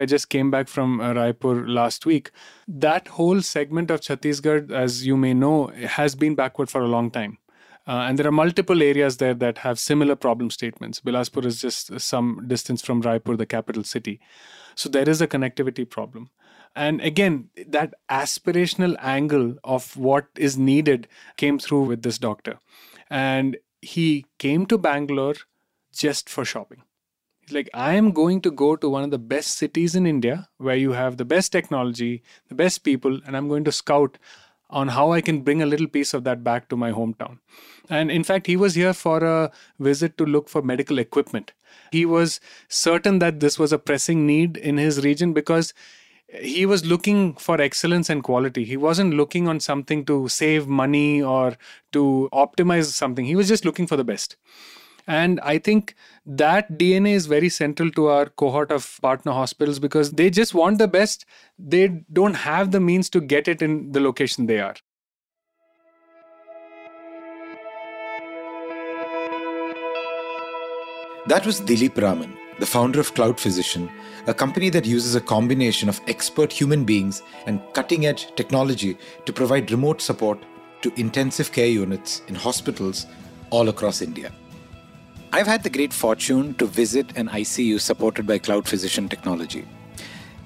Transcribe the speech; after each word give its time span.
I 0.00 0.06
just 0.06 0.28
came 0.28 0.50
back 0.50 0.68
from 0.68 1.00
uh, 1.00 1.14
Raipur 1.14 1.66
last 1.66 2.04
week. 2.04 2.30
That 2.68 3.08
whole 3.08 3.40
segment 3.40 3.90
of 3.90 4.00
Chhattisgarh, 4.00 4.70
as 4.70 5.06
you 5.06 5.16
may 5.16 5.32
know, 5.32 5.68
has 5.68 6.14
been 6.14 6.34
backward 6.34 6.68
for 6.68 6.82
a 6.82 6.88
long 6.88 7.10
time. 7.10 7.38
Uh, 7.86 8.04
and 8.08 8.18
there 8.18 8.26
are 8.26 8.32
multiple 8.32 8.82
areas 8.82 9.18
there 9.18 9.34
that 9.34 9.58
have 9.58 9.78
similar 9.78 10.16
problem 10.16 10.50
statements. 10.50 11.00
Bilaspur 11.00 11.44
is 11.44 11.60
just 11.60 11.98
some 12.00 12.44
distance 12.46 12.82
from 12.82 13.02
Raipur, 13.02 13.38
the 13.38 13.46
capital 13.46 13.84
city. 13.84 14.20
So 14.74 14.88
there 14.88 15.08
is 15.08 15.20
a 15.20 15.28
connectivity 15.28 15.88
problem. 15.88 16.28
And 16.74 17.00
again, 17.00 17.48
that 17.68 17.94
aspirational 18.10 18.96
angle 19.00 19.54
of 19.64 19.96
what 19.96 20.26
is 20.36 20.58
needed 20.58 21.08
came 21.36 21.58
through 21.58 21.84
with 21.84 22.02
this 22.02 22.18
doctor. 22.18 22.58
And 23.08 23.56
he 23.80 24.26
came 24.38 24.66
to 24.66 24.76
Bangalore 24.76 25.36
just 25.92 26.28
for 26.28 26.44
shopping. 26.44 26.82
He's 27.46 27.54
like, 27.54 27.70
I 27.74 27.94
am 27.94 28.10
going 28.10 28.40
to 28.40 28.50
go 28.50 28.74
to 28.74 28.88
one 28.88 29.04
of 29.04 29.12
the 29.12 29.18
best 29.18 29.56
cities 29.56 29.94
in 29.94 30.04
India 30.04 30.48
where 30.58 30.74
you 30.74 30.92
have 30.92 31.16
the 31.16 31.24
best 31.24 31.52
technology, 31.52 32.24
the 32.48 32.56
best 32.56 32.82
people, 32.82 33.20
and 33.24 33.36
I'm 33.36 33.46
going 33.48 33.62
to 33.64 33.72
scout 33.72 34.18
on 34.68 34.88
how 34.88 35.12
I 35.12 35.20
can 35.20 35.42
bring 35.42 35.62
a 35.62 35.66
little 35.66 35.86
piece 35.86 36.12
of 36.12 36.24
that 36.24 36.42
back 36.42 36.68
to 36.68 36.76
my 36.76 36.90
hometown. 36.90 37.38
And 37.88 38.10
in 38.10 38.24
fact, 38.24 38.48
he 38.48 38.56
was 38.56 38.74
here 38.74 38.92
for 38.92 39.22
a 39.22 39.52
visit 39.78 40.18
to 40.18 40.26
look 40.26 40.48
for 40.48 40.60
medical 40.60 40.98
equipment. 40.98 41.52
He 41.92 42.04
was 42.04 42.40
certain 42.68 43.20
that 43.20 43.38
this 43.38 43.60
was 43.60 43.72
a 43.72 43.78
pressing 43.78 44.26
need 44.26 44.56
in 44.56 44.76
his 44.76 45.04
region 45.04 45.32
because 45.32 45.72
he 46.40 46.66
was 46.66 46.84
looking 46.84 47.34
for 47.34 47.60
excellence 47.60 48.10
and 48.10 48.24
quality. 48.24 48.64
He 48.64 48.76
wasn't 48.76 49.14
looking 49.14 49.46
on 49.46 49.60
something 49.60 50.04
to 50.06 50.28
save 50.28 50.66
money 50.66 51.22
or 51.22 51.56
to 51.92 52.28
optimize 52.32 52.86
something. 52.86 53.24
He 53.24 53.36
was 53.36 53.46
just 53.46 53.64
looking 53.64 53.86
for 53.86 53.96
the 53.96 54.02
best. 54.02 54.34
And 55.06 55.38
I 55.40 55.58
think 55.58 55.94
that 56.24 56.78
DNA 56.78 57.12
is 57.12 57.26
very 57.26 57.48
central 57.48 57.90
to 57.92 58.08
our 58.08 58.26
cohort 58.26 58.72
of 58.72 58.98
partner 59.00 59.32
hospitals 59.32 59.78
because 59.78 60.12
they 60.12 60.30
just 60.30 60.52
want 60.52 60.78
the 60.78 60.88
best. 60.88 61.24
They 61.58 62.02
don't 62.12 62.34
have 62.34 62.72
the 62.72 62.80
means 62.80 63.08
to 63.10 63.20
get 63.20 63.46
it 63.46 63.62
in 63.62 63.92
the 63.92 64.00
location 64.00 64.46
they 64.46 64.60
are. 64.60 64.74
That 71.28 71.44
was 71.44 71.60
Dilip 71.60 72.00
Raman, 72.00 72.36
the 72.60 72.66
founder 72.66 73.00
of 73.00 73.12
Cloudphysician, 73.14 73.90
a 74.28 74.34
company 74.34 74.70
that 74.70 74.86
uses 74.86 75.16
a 75.16 75.20
combination 75.20 75.88
of 75.88 76.00
expert 76.06 76.52
human 76.52 76.84
beings 76.84 77.22
and 77.46 77.60
cutting 77.72 78.06
edge 78.06 78.32
technology 78.36 78.96
to 79.24 79.32
provide 79.32 79.72
remote 79.72 80.00
support 80.00 80.38
to 80.82 80.92
intensive 81.00 81.50
care 81.50 81.66
units 81.66 82.22
in 82.28 82.36
hospitals 82.36 83.06
all 83.50 83.68
across 83.68 84.02
India. 84.02 84.30
I've 85.32 85.46
had 85.46 85.64
the 85.64 85.70
great 85.70 85.92
fortune 85.92 86.54
to 86.54 86.66
visit 86.66 87.16
an 87.16 87.28
ICU 87.28 87.80
supported 87.80 88.26
by 88.26 88.38
Cloudphysician 88.38 89.10
technology. 89.10 89.66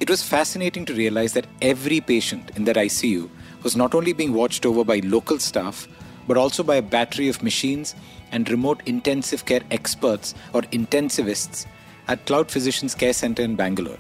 It 0.00 0.09
was 0.09 0.23
fascinating 0.23 0.86
to 0.86 0.95
realize 0.95 1.34
that 1.34 1.47
every 1.61 2.00
patient 2.00 2.50
in 2.56 2.64
that 2.64 2.77
ICU 2.77 3.28
was 3.62 3.77
not 3.77 3.95
only 3.95 4.14
being 4.14 4.33
watched 4.33 4.64
over 4.64 4.83
by 4.83 5.01
local 5.05 5.39
staff, 5.39 5.86
but 6.27 6.39
also 6.39 6.62
by 6.62 6.77
a 6.77 6.83
battery 6.83 7.28
of 7.28 7.42
machines 7.42 7.95
and 8.33 8.51
remote 8.51 8.83
intensive 8.86 9.45
care 9.45 9.61
experts 9.70 10.34
or 10.55 10.62
intensivists 10.62 11.67
at 12.08 12.25
Cloudphysician's 12.25 12.95
Care 12.95 13.12
Center 13.12 13.42
in 13.42 13.56
Bangalore. 13.56 13.98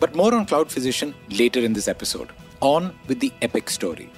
But 0.00 0.16
more 0.16 0.34
on 0.34 0.44
Cloudphysician 0.44 1.14
later 1.30 1.60
in 1.60 1.72
this 1.72 1.86
episode. 1.86 2.30
On 2.60 2.92
with 3.06 3.20
the 3.20 3.32
epic 3.42 3.70
story. 3.70 4.10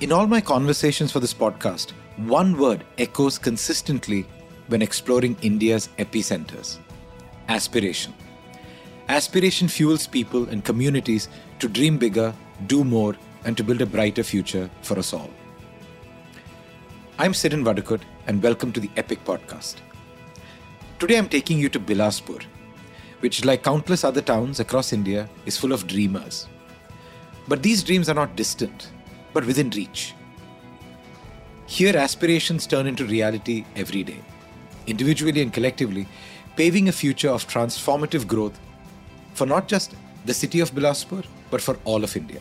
In 0.00 0.10
all 0.10 0.26
my 0.26 0.40
conversations 0.40 1.12
for 1.12 1.20
this 1.20 1.32
podcast, 1.32 1.92
one 2.16 2.58
word 2.58 2.84
echoes 2.98 3.38
consistently 3.38 4.26
when 4.72 4.80
exploring 4.80 5.36
India's 5.42 5.90
epicenters 5.98 6.78
aspiration. 7.48 8.14
Aspiration 9.10 9.68
fuels 9.68 10.06
people 10.06 10.48
and 10.48 10.64
communities 10.64 11.28
to 11.58 11.68
dream 11.68 11.98
bigger, 11.98 12.32
do 12.68 12.82
more, 12.82 13.14
and 13.44 13.54
to 13.58 13.62
build 13.62 13.82
a 13.82 13.86
brighter 13.94 14.22
future 14.22 14.70
for 14.80 14.98
us 14.98 15.12
all. 15.12 15.28
I'm 17.18 17.34
Sidin 17.34 17.62
Vadukut, 17.62 18.00
and 18.26 18.42
welcome 18.42 18.72
to 18.72 18.80
the 18.80 18.88
Epic 18.96 19.22
Podcast. 19.26 19.74
Today 20.98 21.18
I'm 21.18 21.28
taking 21.28 21.58
you 21.58 21.68
to 21.68 21.78
Bilaspur, 21.78 22.42
which, 23.20 23.44
like 23.44 23.62
countless 23.62 24.04
other 24.04 24.22
towns 24.22 24.58
across 24.58 24.94
India, 24.94 25.28
is 25.44 25.58
full 25.58 25.74
of 25.74 25.86
dreamers. 25.86 26.46
But 27.46 27.62
these 27.62 27.82
dreams 27.82 28.08
are 28.08 28.20
not 28.22 28.36
distant, 28.36 28.90
but 29.34 29.44
within 29.44 29.68
reach. 29.70 30.14
Here, 31.66 31.94
aspirations 31.94 32.66
turn 32.66 32.86
into 32.86 33.04
reality 33.04 33.66
every 33.76 34.02
day 34.02 34.22
individually 34.86 35.42
and 35.42 35.52
collectively, 35.52 36.06
paving 36.56 36.88
a 36.88 36.92
future 36.92 37.30
of 37.30 37.46
transformative 37.48 38.26
growth 38.26 38.58
for 39.34 39.46
not 39.46 39.68
just 39.68 39.94
the 40.26 40.34
city 40.34 40.60
of 40.60 40.72
Bilaspur, 40.72 41.24
but 41.50 41.60
for 41.60 41.78
all 41.84 42.04
of 42.04 42.16
India. 42.16 42.40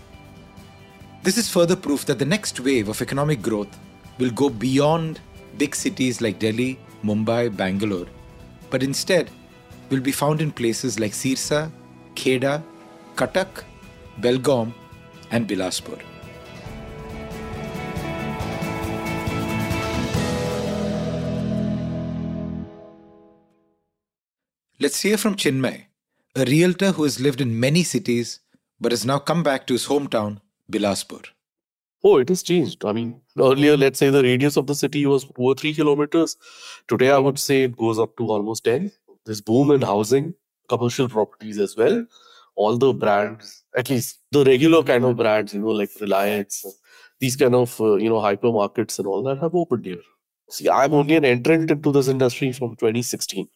This 1.24 1.38
is 1.38 1.50
further 1.50 1.76
proof 1.76 2.06
that 2.06 2.20
the 2.20 2.26
next 2.26 2.60
wave 2.60 2.90
of 2.90 3.02
economic 3.02 3.42
growth 3.42 3.78
will 4.18 4.32
go 4.32 4.50
beyond 4.50 5.20
big 5.58 5.76
cities 5.76 6.22
like 6.22 6.40
Delhi, 6.40 6.80
Mumbai, 7.04 7.56
Bangalore, 7.56 8.08
but 8.70 8.84
instead 8.84 9.30
will 9.90 10.00
be 10.00 10.12
found 10.12 10.42
in 10.42 10.52
places 10.52 11.00
like 11.00 11.12
Sirsa, 11.12 11.72
Kheda, 12.16 12.64
Cuttack, 13.16 13.64
Belgaum, 14.20 14.74
and 15.32 15.48
Bilaspur. 15.48 16.02
Let's 24.82 25.00
hear 25.00 25.16
from 25.16 25.36
Chinmay, 25.36 25.86
a 26.36 26.44
realtor 26.46 26.92
who 26.92 27.04
has 27.04 27.20
lived 27.20 27.40
in 27.40 27.60
many 27.60 27.84
cities 27.84 28.40
but 28.80 28.92
has 28.92 29.06
now 29.06 29.20
come 29.20 29.44
back 29.44 29.68
to 29.68 29.74
his 29.74 29.86
hometown, 29.86 30.42
Bilaspur. 30.72 31.24
Oh, 32.04 32.18
it 32.18 32.30
has 32.30 32.42
changed. 32.42 32.84
I 32.84 32.92
mean, 32.92 33.22
earlier, 33.38 33.78
let's 33.78 34.00
say 34.00 34.10
the 34.10 34.24
radius 34.24 34.58
of 34.58 34.66
the 34.66 34.74
city 34.74 35.06
was 35.06 35.26
two 35.26 35.34
or 35.38 35.54
three 35.54 35.76
kilometers. 35.76 36.36
Today, 36.88 37.12
I 37.12 37.20
would 37.20 37.38
say 37.38 37.62
it 37.62 37.78
goes 37.78 38.00
up 38.00 38.18
to 38.18 38.26
almost 38.26 38.64
10. 38.64 38.92
This 39.24 39.40
boom 39.40 39.70
in 39.70 39.84
housing, 39.84 40.34
commercial 40.68 41.08
properties 41.08 41.60
as 41.60 41.78
well. 41.78 42.04
All 42.56 42.76
the 42.76 42.92
brands, 42.92 43.64
at 43.78 43.88
least 43.92 44.18
the 44.32 44.44
regular 44.44 44.82
kind 44.82 45.06
of 45.06 45.16
brands, 45.16 45.54
you 45.54 45.60
know, 45.60 45.68
like 45.68 45.92
Reliance, 46.02 46.66
these 47.20 47.36
kind 47.36 47.54
of, 47.54 47.80
uh, 47.80 47.98
you 47.98 48.10
know, 48.10 48.20
hypermarkets 48.20 48.98
and 48.98 49.08
all 49.08 49.22
that 49.26 49.38
have 49.38 49.54
opened 49.54 49.86
here. 49.86 50.02
See, 50.50 50.68
I'm 50.68 50.96
only 50.96 51.18
an 51.18 51.26
entrant 51.26 51.70
into 51.70 51.92
this 51.92 52.08
industry 52.08 52.52
from 52.52 52.72
2016. 52.78 53.48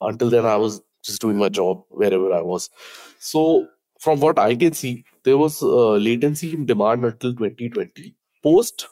Until 0.00 0.30
then, 0.30 0.46
I 0.46 0.56
was 0.56 0.80
just 1.02 1.20
doing 1.20 1.38
my 1.38 1.48
job 1.48 1.84
wherever 1.88 2.32
I 2.32 2.42
was. 2.42 2.70
So, 3.18 3.68
from 3.98 4.20
what 4.20 4.38
I 4.38 4.54
can 4.56 4.72
see, 4.72 5.04
there 5.24 5.38
was 5.38 5.62
uh, 5.62 5.92
latency 5.92 6.52
in 6.54 6.66
demand 6.66 7.04
until 7.04 7.34
2020. 7.34 8.14
Post 8.42 8.86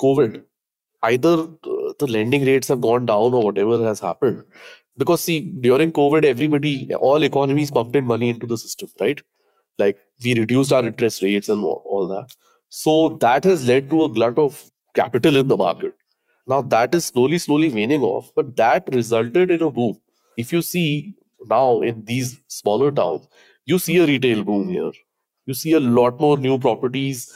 COVID, 0.00 0.42
either 1.02 1.34
uh, 1.42 1.92
the 1.98 2.06
lending 2.08 2.44
rates 2.44 2.68
have 2.68 2.80
gone 2.80 3.06
down 3.06 3.34
or 3.34 3.42
whatever 3.44 3.84
has 3.84 4.00
happened. 4.00 4.44
Because, 4.96 5.22
see, 5.22 5.40
during 5.40 5.92
COVID, 5.92 6.24
everybody, 6.24 6.94
all 6.94 7.22
economies 7.22 7.70
pumped 7.70 7.96
in 7.96 8.04
money 8.06 8.30
into 8.30 8.46
the 8.46 8.56
system, 8.56 8.88
right? 9.00 9.20
Like 9.78 9.98
we 10.24 10.34
reduced 10.38 10.72
our 10.72 10.84
interest 10.86 11.22
rates 11.22 11.48
and 11.48 11.62
all 11.64 12.08
that. 12.08 12.34
So, 12.70 13.18
that 13.20 13.44
has 13.44 13.66
led 13.68 13.90
to 13.90 14.04
a 14.04 14.08
glut 14.08 14.38
of 14.38 14.70
capital 14.94 15.36
in 15.36 15.48
the 15.48 15.56
market. 15.56 15.94
Now, 16.46 16.62
that 16.62 16.94
is 16.94 17.06
slowly, 17.06 17.38
slowly 17.38 17.70
waning 17.70 18.02
off, 18.02 18.32
but 18.36 18.56
that 18.56 18.88
resulted 18.92 19.50
in 19.50 19.62
a 19.62 19.70
boom 19.70 19.98
if 20.36 20.52
you 20.52 20.62
see 20.62 21.14
now 21.46 21.80
in 21.80 22.04
these 22.04 22.40
smaller 22.48 22.90
towns, 22.90 23.28
you 23.64 23.78
see 23.78 23.98
a 23.98 24.06
retail 24.06 24.44
boom 24.44 24.68
here. 24.68 24.92
You 25.46 25.54
see 25.54 25.72
a 25.72 25.80
lot 25.80 26.20
more 26.20 26.36
new 26.36 26.58
properties 26.58 27.32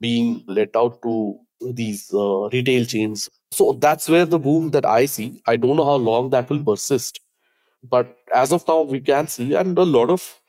being 0.00 0.44
let 0.46 0.76
out 0.76 1.00
to 1.02 1.38
these 1.72 2.12
uh, 2.12 2.48
retail 2.50 2.84
chains. 2.84 3.30
So 3.52 3.72
that's 3.74 4.08
where 4.08 4.26
the 4.26 4.38
boom 4.38 4.70
that 4.70 4.84
I 4.84 5.06
see. 5.06 5.42
I 5.46 5.56
don't 5.56 5.76
know 5.76 5.84
how 5.84 5.94
long 5.96 6.30
that 6.30 6.50
will 6.50 6.62
persist. 6.62 7.20
But 7.82 8.16
as 8.34 8.52
of 8.52 8.66
now, 8.68 8.82
we 8.82 9.00
can 9.00 9.26
see, 9.28 9.54
and 9.54 9.76
a 9.78 9.82
lot 9.84 10.10
of 10.10 10.40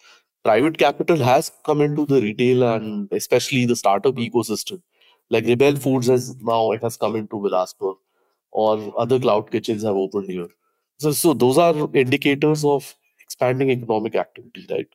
private 0.43 0.77
capital 0.77 1.17
has 1.17 1.51
come 1.65 1.81
into 1.81 2.05
the 2.05 2.21
retail 2.21 2.63
and 2.63 3.09
especially 3.11 3.65
the 3.65 3.75
startup 3.75 4.15
ecosystem. 4.15 4.81
Like 5.29 5.45
Rebel 5.45 5.75
Foods 5.75 6.07
has 6.07 6.35
now 6.41 6.71
it 6.71 6.83
has 6.83 6.97
come 6.97 7.15
into 7.15 7.37
Bilaspur, 7.37 7.95
or 8.51 8.93
other 8.99 9.19
cloud 9.19 9.51
kitchens 9.51 9.83
have 9.83 9.95
opened 9.95 10.29
here. 10.29 10.47
So, 10.97 11.11
so 11.11 11.33
those 11.33 11.57
are 11.57 11.89
indicators 11.93 12.63
of 12.63 12.95
expanding 13.19 13.69
economic 13.69 14.15
activity, 14.15 14.65
right? 14.69 14.87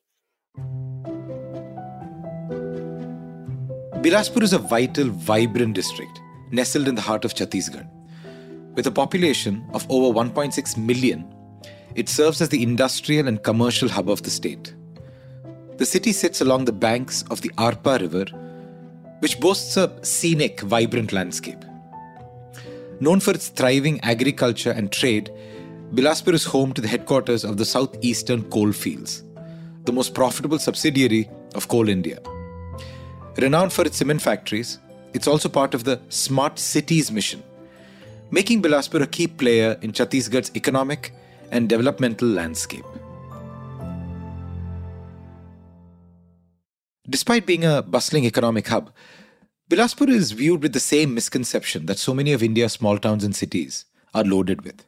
Bilaspur 4.02 4.42
is 4.42 4.54
a 4.54 4.58
vital, 4.58 5.08
vibrant 5.10 5.74
district 5.74 6.20
nestled 6.50 6.88
in 6.88 6.94
the 6.94 7.02
heart 7.02 7.26
of 7.26 7.34
Chhattisgarh. 7.34 7.86
With 8.74 8.86
a 8.86 8.90
population 8.90 9.62
of 9.74 9.86
over 9.90 10.18
1.6 10.18 10.76
million, 10.78 11.30
it 11.94 12.08
serves 12.08 12.40
as 12.40 12.48
the 12.48 12.62
industrial 12.62 13.28
and 13.28 13.42
commercial 13.42 13.88
hub 13.88 14.08
of 14.08 14.22
the 14.22 14.30
state. 14.30 14.74
The 15.76 15.84
city 15.84 16.12
sits 16.12 16.40
along 16.40 16.64
the 16.64 16.72
banks 16.72 17.24
of 17.30 17.42
the 17.42 17.50
Arpa 17.50 18.00
River, 18.00 18.24
which 19.18 19.38
boasts 19.38 19.76
a 19.76 19.92
scenic, 20.02 20.60
vibrant 20.62 21.12
landscape. 21.12 21.62
Known 23.00 23.20
for 23.20 23.32
its 23.32 23.48
thriving 23.48 24.00
agriculture 24.00 24.70
and 24.70 24.90
trade, 24.90 25.30
Bilaspur 25.92 26.34
is 26.34 26.44
home 26.44 26.72
to 26.74 26.80
the 26.80 26.86
headquarters 26.86 27.42
of 27.42 27.56
the 27.56 27.64
Southeastern 27.64 28.44
Coalfields, 28.44 29.24
the 29.86 29.92
most 29.92 30.14
profitable 30.14 30.60
subsidiary 30.60 31.28
of 31.56 31.66
Coal 31.66 31.88
India. 31.88 32.20
Renowned 33.38 33.72
for 33.72 33.84
its 33.84 33.96
cement 33.96 34.22
factories, 34.22 34.78
it's 35.14 35.26
also 35.26 35.48
part 35.48 35.74
of 35.74 35.82
the 35.82 36.00
Smart 36.08 36.60
Cities 36.60 37.10
mission, 37.10 37.42
making 38.30 38.62
Bilaspur 38.62 39.02
a 39.02 39.06
key 39.08 39.26
player 39.26 39.76
in 39.82 39.90
Chhattisgarh's 39.90 40.52
economic 40.54 41.12
and 41.50 41.68
developmental 41.68 42.28
landscape. 42.28 42.84
Despite 47.08 47.46
being 47.46 47.64
a 47.64 47.82
bustling 47.82 48.26
economic 48.26 48.68
hub, 48.68 48.92
Bilaspur 49.68 50.08
is 50.08 50.30
viewed 50.30 50.62
with 50.62 50.72
the 50.72 50.78
same 50.78 51.14
misconception 51.14 51.86
that 51.86 51.98
so 51.98 52.14
many 52.14 52.32
of 52.32 52.44
India's 52.44 52.74
small 52.74 52.96
towns 52.96 53.24
and 53.24 53.34
cities 53.34 53.86
are 54.14 54.22
loaded 54.22 54.62
with. 54.62 54.84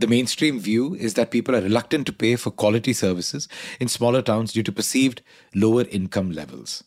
The 0.00 0.06
mainstream 0.06 0.58
view 0.58 0.94
is 0.94 1.12
that 1.14 1.30
people 1.30 1.54
are 1.54 1.60
reluctant 1.60 2.06
to 2.06 2.12
pay 2.14 2.36
for 2.36 2.50
quality 2.50 2.94
services 2.94 3.48
in 3.78 3.88
smaller 3.88 4.22
towns 4.22 4.54
due 4.54 4.62
to 4.62 4.72
perceived 4.72 5.20
lower 5.54 5.84
income 5.90 6.32
levels. 6.32 6.82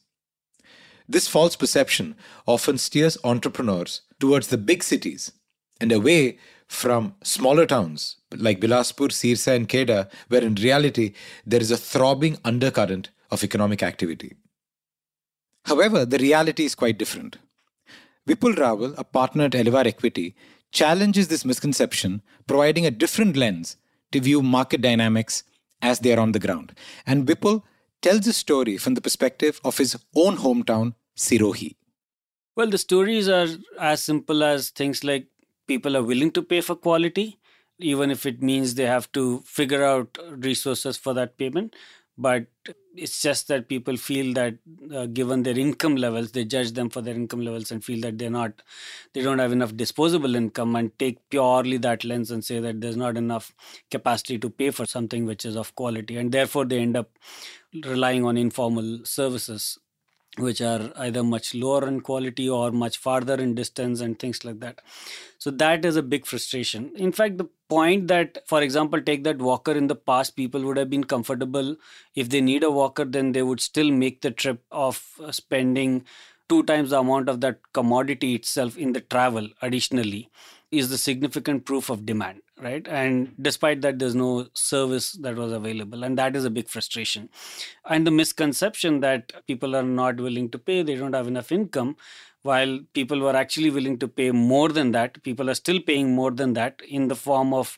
This 1.08 1.28
false 1.28 1.56
perception 1.56 2.16
often 2.48 2.80
steers 2.80 3.20
entrepreneurs 3.24 4.02
towards 4.20 4.48
the 4.48 4.58
big 4.58 4.84
cities 4.84 5.32
and 5.80 5.92
away 5.92 6.40
from 6.68 7.14
smaller 7.24 7.68
towns 7.68 8.16
like 8.36 8.60
Bilaspur, 8.60 9.10
Sirsa, 9.10 9.56
and 9.56 9.70
Kheda, 9.70 10.10
where 10.30 10.42
in 10.42 10.56
reality 10.56 11.14
there 11.46 11.62
is 11.62 11.70
a 11.70 11.78
throbbing 11.78 12.40
undercurrent 12.44 13.12
of 13.30 13.44
economic 13.44 13.84
activity. 13.84 14.38
However, 15.66 16.04
the 16.04 16.18
reality 16.18 16.66
is 16.66 16.74
quite 16.74 16.98
different. 16.98 17.38
Vipul 18.28 18.56
Rawal, 18.56 18.96
a 18.98 19.04
partner 19.04 19.44
at 19.44 19.52
Elevar 19.52 19.86
Equity, 19.86 20.36
challenges 20.74 21.28
this 21.28 21.46
misconception, 21.46 22.22
providing 22.48 22.86
a 22.86 22.92
different 22.92 23.38
lens 23.38 23.78
to 24.12 24.20
view 24.20 24.42
market 24.42 24.82
dynamics 24.82 25.44
as 25.82 26.00
they 26.00 26.14
are 26.14 26.20
on 26.20 26.32
the 26.32 26.40
ground. 26.40 26.74
And 27.06 27.26
Vipul 27.26 27.64
tells 28.02 28.28
a 28.28 28.34
story 28.34 28.78
from 28.78 28.96
the 28.96 29.02
perspective 29.02 29.62
of 29.64 29.78
his 29.78 29.98
own 30.16 30.38
hometown, 30.38 30.96
Sirohi. 31.16 31.76
Well, 32.56 32.70
the 32.70 32.78
stories 32.78 33.30
are 33.30 33.48
as 33.80 34.04
simple 34.04 34.44
as 34.44 34.70
things 34.70 35.04
like 35.04 35.28
people 35.68 35.96
are 35.96 36.04
willing 36.04 36.32
to 36.32 36.42
pay 36.42 36.62
for 36.62 36.76
quality, 36.76 37.40
even 37.80 38.12
if 38.12 38.26
it 38.26 38.42
means 38.42 38.76
they 38.76 38.86
have 38.86 39.12
to 39.14 39.42
figure 39.46 39.84
out 39.84 40.18
resources 40.30 40.98
for 40.98 41.14
that 41.14 41.38
payment 41.38 41.76
but 42.18 42.46
it's 42.96 43.22
just 43.22 43.48
that 43.48 43.68
people 43.68 43.98
feel 43.98 44.34
that 44.34 44.56
uh, 44.94 45.08
given 45.08 45.42
their 45.42 45.58
income 45.58 45.96
levels 45.96 46.32
they 46.32 46.46
judge 46.46 46.72
them 46.74 46.90
for 46.90 47.02
their 47.02 47.16
income 47.16 47.42
levels 47.42 47.72
and 47.72 47.84
feel 47.84 48.00
that 48.02 48.18
they're 48.20 48.30
not 48.30 48.62
they 49.14 49.22
don't 49.24 49.40
have 49.40 49.52
enough 49.52 49.76
disposable 49.76 50.36
income 50.36 50.76
and 50.76 50.98
take 51.00 51.18
purely 51.30 51.78
that 51.78 52.04
lens 52.04 52.30
and 52.30 52.46
say 52.46 52.60
that 52.60 52.82
there's 52.82 52.98
not 52.98 53.18
enough 53.18 53.54
capacity 53.90 54.38
to 54.38 54.50
pay 54.50 54.70
for 54.70 54.86
something 54.86 55.26
which 55.26 55.44
is 55.46 55.56
of 55.56 55.74
quality. 55.76 56.18
And 56.18 56.32
therefore 56.32 56.66
they 56.66 56.80
end 56.80 56.96
up 56.96 57.10
relying 57.86 58.26
on 58.26 58.38
informal 58.38 59.00
services 59.06 59.80
which 60.38 60.62
are 60.62 60.92
either 60.98 61.24
much 61.24 61.54
lower 61.54 61.88
in 61.88 62.02
quality 62.02 62.50
or 62.50 62.72
much 62.72 62.98
farther 62.98 63.36
in 63.36 63.54
distance 63.54 64.02
and 64.02 64.18
things 64.18 64.44
like 64.44 64.60
that. 64.60 64.82
So 65.38 65.52
that 65.52 65.86
is 65.86 65.96
a 65.96 66.04
big 66.04 66.26
frustration. 66.26 66.92
In 66.96 67.12
fact 67.12 67.38
the 67.38 67.48
point 67.70 68.08
that 68.08 68.40
for 68.48 68.62
example 68.62 69.02
take 69.02 69.24
that 69.26 69.40
walker 69.40 69.74
in 69.74 69.88
the 69.88 69.96
past 69.96 70.36
people 70.36 70.64
would 70.64 70.78
have 70.78 70.90
been 70.90 71.04
comfortable. 71.04 71.76
If 72.16 72.30
they 72.30 72.42
need 72.42 72.64
a 72.64 72.72
walker 72.72 73.06
then 73.06 73.32
they 73.32 73.44
would 73.44 73.62
still 73.62 73.92
make 73.92 74.22
the 74.22 74.32
trip 74.32 74.64
of 74.72 75.04
uh, 75.24 75.32
spending 75.32 76.06
two 76.50 76.64
times 76.64 76.92
the 76.92 77.00
amount 77.00 77.30
of 77.30 77.42
that 77.42 77.60
commodity 77.74 78.36
itself 78.36 78.78
in 78.78 78.94
the 78.94 79.02
travel 79.02 79.50
additionally 79.62 80.30
is 80.72 80.90
the 80.90 80.98
significant 80.98 81.66
proof 81.66 81.90
of 81.90 82.06
demand 82.06 82.42
right? 82.62 82.88
And 82.88 83.34
despite 83.42 83.82
that 83.82 84.00
there's 84.00 84.16
no 84.16 84.48
service 84.54 85.14
that 85.14 85.36
was 85.36 85.52
available. 85.52 86.04
And 86.04 86.18
that 86.18 86.36
is 86.36 86.46
a 86.46 86.50
big 86.50 86.68
frustration. 86.68 87.30
And 87.86 88.06
the 88.06 88.12
misconception 88.12 89.00
that 89.02 89.34
people 89.48 89.76
are 89.76 89.84
not 89.84 90.18
willing 90.18 90.50
to 90.50 90.60
pay 90.60 90.84
they 90.84 90.96
don't 90.96 91.14
have 91.14 91.28
enough 91.28 91.52
income 91.52 91.96
while 92.44 92.80
people 92.94 93.20
were 93.20 93.36
actually 93.36 93.70
willing 93.70 93.98
to 94.00 94.08
pay 94.08 94.32
more 94.32 94.70
than 94.70 94.92
that 94.92 95.22
people 95.24 95.50
are 95.50 95.56
still 95.56 95.80
paying 95.80 96.14
more 96.14 96.32
than 96.32 96.54
that 96.54 96.82
in 96.88 97.08
the 97.08 97.16
form 97.16 97.54
of 97.54 97.78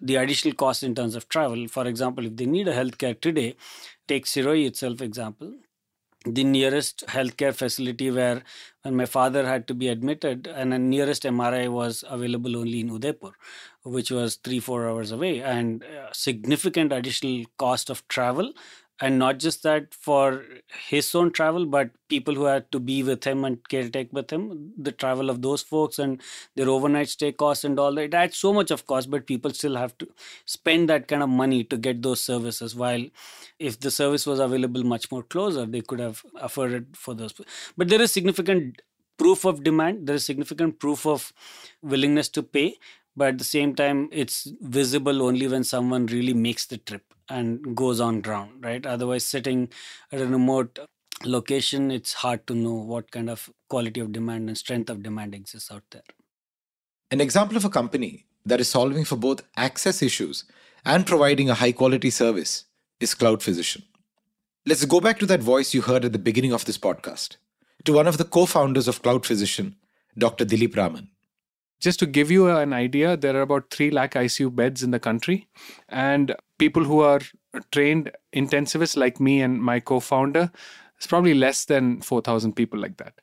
the 0.00 0.16
additional 0.16 0.54
cost 0.54 0.82
in 0.82 0.94
terms 0.94 1.14
of 1.14 1.28
travel. 1.28 1.66
For 1.68 1.86
example 1.86 2.26
if 2.26 2.36
they 2.36 2.46
need 2.46 2.68
a 2.68 2.74
healthcare 2.74 3.18
today 3.20 3.56
take 4.06 4.26
Sirohi 4.26 4.66
itself 4.66 5.00
example 5.00 5.52
the 6.26 6.44
nearest 6.44 7.04
healthcare 7.08 7.54
facility 7.54 8.10
where 8.10 8.42
my 8.84 9.06
father 9.06 9.46
had 9.46 9.66
to 9.66 9.74
be 9.74 9.88
admitted 9.88 10.46
and 10.46 10.72
the 10.72 10.78
nearest 10.78 11.22
mri 11.22 11.66
was 11.68 12.04
available 12.08 12.56
only 12.58 12.80
in 12.80 12.90
udaipur 12.90 13.32
which 13.84 14.10
was 14.10 14.36
three 14.36 14.60
four 14.60 14.86
hours 14.88 15.12
away 15.12 15.40
and 15.40 15.82
significant 16.12 16.92
additional 16.92 17.44
cost 17.56 17.88
of 17.88 18.06
travel 18.08 18.52
and 19.00 19.18
not 19.18 19.38
just 19.38 19.62
that 19.62 19.94
for 19.94 20.44
his 20.88 21.14
own 21.14 21.30
travel 21.30 21.64
but 21.64 21.90
people 22.08 22.34
who 22.34 22.44
had 22.44 22.70
to 22.70 22.78
be 22.78 23.02
with 23.02 23.24
him 23.24 23.44
and 23.44 23.62
caretake 23.68 24.12
with 24.12 24.30
him 24.30 24.72
the 24.76 24.92
travel 24.92 25.30
of 25.30 25.40
those 25.42 25.62
folks 25.62 25.98
and 25.98 26.20
their 26.56 26.68
overnight 26.68 27.08
stay 27.08 27.32
costs 27.32 27.64
and 27.64 27.78
all 27.78 27.94
that 27.94 28.02
it 28.02 28.14
adds 28.14 28.36
so 28.36 28.52
much 28.52 28.70
of 28.70 28.86
cost 28.86 29.10
but 29.10 29.26
people 29.26 29.50
still 29.52 29.76
have 29.76 29.96
to 29.98 30.06
spend 30.44 30.88
that 30.88 31.08
kind 31.08 31.22
of 31.22 31.28
money 31.28 31.64
to 31.64 31.76
get 31.76 32.02
those 32.02 32.20
services 32.20 32.74
while 32.74 33.04
if 33.58 33.78
the 33.80 33.90
service 33.90 34.26
was 34.26 34.38
available 34.38 34.82
much 34.84 35.10
more 35.10 35.22
closer 35.22 35.66
they 35.66 35.80
could 35.80 35.98
have 36.00 36.22
afforded 36.36 36.86
for 36.96 37.14
those. 37.14 37.34
But 37.76 37.88
there 37.88 38.00
is 38.02 38.12
significant 38.12 38.82
proof 39.18 39.44
of 39.44 39.62
demand 39.62 40.06
there 40.06 40.16
is 40.16 40.24
significant 40.24 40.78
proof 40.78 41.06
of 41.06 41.32
willingness 41.82 42.28
to 42.28 42.42
pay 42.42 42.74
but 43.16 43.28
at 43.28 43.38
the 43.38 43.44
same 43.44 43.74
time 43.74 44.08
it's 44.10 44.48
visible 44.62 45.22
only 45.22 45.46
when 45.46 45.62
someone 45.62 46.06
really 46.06 46.32
makes 46.32 46.64
the 46.66 46.78
trip 46.78 47.02
and 47.30 47.74
goes 47.76 48.00
on 48.00 48.20
ground 48.20 48.64
right? 48.64 48.86
Otherwise 48.86 49.24
sitting 49.24 49.68
at 50.12 50.20
a 50.20 50.26
remote 50.26 50.78
location 51.24 51.90
it's 51.90 52.14
hard 52.14 52.46
to 52.46 52.54
know 52.54 52.72
what 52.72 53.10
kind 53.10 53.30
of 53.30 53.50
quality 53.68 54.00
of 54.00 54.12
demand 54.12 54.48
and 54.48 54.58
strength 54.58 54.90
of 54.90 55.02
demand 55.02 55.34
exists 55.34 55.70
out 55.70 55.84
there. 55.90 56.02
An 57.10 57.20
example 57.20 57.56
of 57.56 57.64
a 57.64 57.70
company 57.70 58.26
that 58.46 58.60
is 58.60 58.68
solving 58.68 59.04
for 59.04 59.16
both 59.16 59.42
access 59.56 60.02
issues 60.02 60.44
and 60.84 61.06
providing 61.06 61.50
a 61.50 61.54
high 61.54 61.72
quality 61.72 62.10
service 62.10 62.64
is 63.00 63.14
Cloudphysician. 63.14 63.82
Let's 64.66 64.84
go 64.84 65.00
back 65.00 65.18
to 65.18 65.26
that 65.26 65.42
voice 65.42 65.74
you 65.74 65.82
heard 65.82 66.04
at 66.04 66.12
the 66.12 66.18
beginning 66.18 66.52
of 66.52 66.64
this 66.64 66.78
podcast 66.78 67.36
to 67.84 67.92
one 67.92 68.06
of 68.06 68.18
the 68.18 68.24
co-founders 68.24 68.88
of 68.88 69.02
Cloudphysician 69.02 69.74
dr 70.18 70.44
dilip 70.44 70.76
raman 70.76 71.08
just 71.80 71.98
to 72.00 72.06
give 72.06 72.30
you 72.30 72.48
an 72.48 72.72
idea, 72.72 73.16
there 73.16 73.36
are 73.36 73.42
about 73.42 73.70
3 73.70 73.90
lakh 73.90 74.14
ICU 74.14 74.54
beds 74.54 74.82
in 74.82 74.90
the 74.90 75.00
country. 75.00 75.48
And 75.88 76.36
people 76.58 76.84
who 76.84 77.00
are 77.00 77.20
trained 77.72 78.12
intensivists 78.32 78.96
like 78.96 79.18
me 79.18 79.40
and 79.40 79.60
my 79.62 79.80
co 79.80 79.98
founder, 79.98 80.52
it's 80.96 81.06
probably 81.06 81.34
less 81.34 81.64
than 81.64 82.02
4,000 82.02 82.54
people 82.54 82.78
like 82.78 82.98
that. 82.98 83.14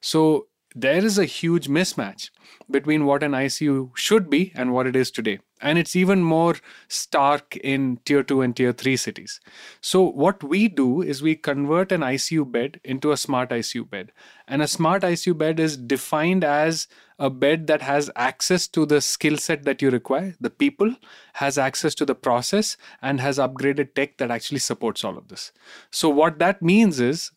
So 0.00 0.46
there 0.74 1.04
is 1.04 1.18
a 1.18 1.24
huge 1.24 1.68
mismatch 1.68 2.30
between 2.70 3.04
what 3.04 3.22
an 3.22 3.32
ICU 3.32 3.96
should 3.96 4.28
be 4.28 4.52
and 4.54 4.72
what 4.72 4.86
it 4.86 4.96
is 4.96 5.10
today. 5.10 5.38
And 5.60 5.78
it's 5.78 5.94
even 5.94 6.22
more 6.22 6.56
stark 6.88 7.56
in 7.56 7.98
tier 8.04 8.22
two 8.22 8.42
and 8.42 8.54
tier 8.54 8.72
three 8.72 8.96
cities. 8.96 9.40
So, 9.80 10.02
what 10.02 10.42
we 10.42 10.68
do 10.68 11.00
is 11.00 11.22
we 11.22 11.36
convert 11.36 11.92
an 11.92 12.00
ICU 12.00 12.50
bed 12.50 12.80
into 12.84 13.12
a 13.12 13.16
smart 13.16 13.50
ICU 13.50 13.88
bed. 13.88 14.12
And 14.48 14.60
a 14.62 14.68
smart 14.68 15.02
ICU 15.02 15.38
bed 15.38 15.60
is 15.60 15.76
defined 15.76 16.44
as 16.44 16.88
a 17.18 17.30
bed 17.30 17.66
that 17.68 17.82
has 17.82 18.10
access 18.16 18.66
to 18.68 18.84
the 18.84 19.00
skill 19.00 19.36
set 19.36 19.64
that 19.64 19.80
you 19.80 19.90
require, 19.90 20.34
the 20.40 20.50
people, 20.50 20.94
has 21.34 21.58
access 21.58 21.94
to 21.94 22.04
the 22.04 22.14
process, 22.14 22.76
and 23.00 23.20
has 23.20 23.38
upgraded 23.38 23.94
tech 23.94 24.16
that 24.18 24.30
actually 24.30 24.58
supports 24.58 25.04
all 25.04 25.16
of 25.16 25.28
this. 25.28 25.52
So, 25.90 26.08
what 26.08 26.38
that 26.40 26.60
means 26.62 27.00
is 27.00 27.30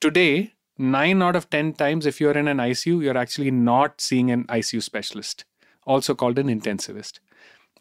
today, 0.00 0.54
nine 0.78 1.22
out 1.22 1.36
of 1.36 1.48
10 1.50 1.74
times, 1.74 2.06
if 2.06 2.20
you're 2.20 2.36
in 2.36 2.48
an 2.48 2.58
ICU, 2.58 3.02
you're 3.02 3.18
actually 3.18 3.50
not 3.50 4.00
seeing 4.00 4.30
an 4.30 4.44
ICU 4.44 4.82
specialist, 4.82 5.44
also 5.86 6.14
called 6.14 6.38
an 6.38 6.48
intensivist. 6.48 7.20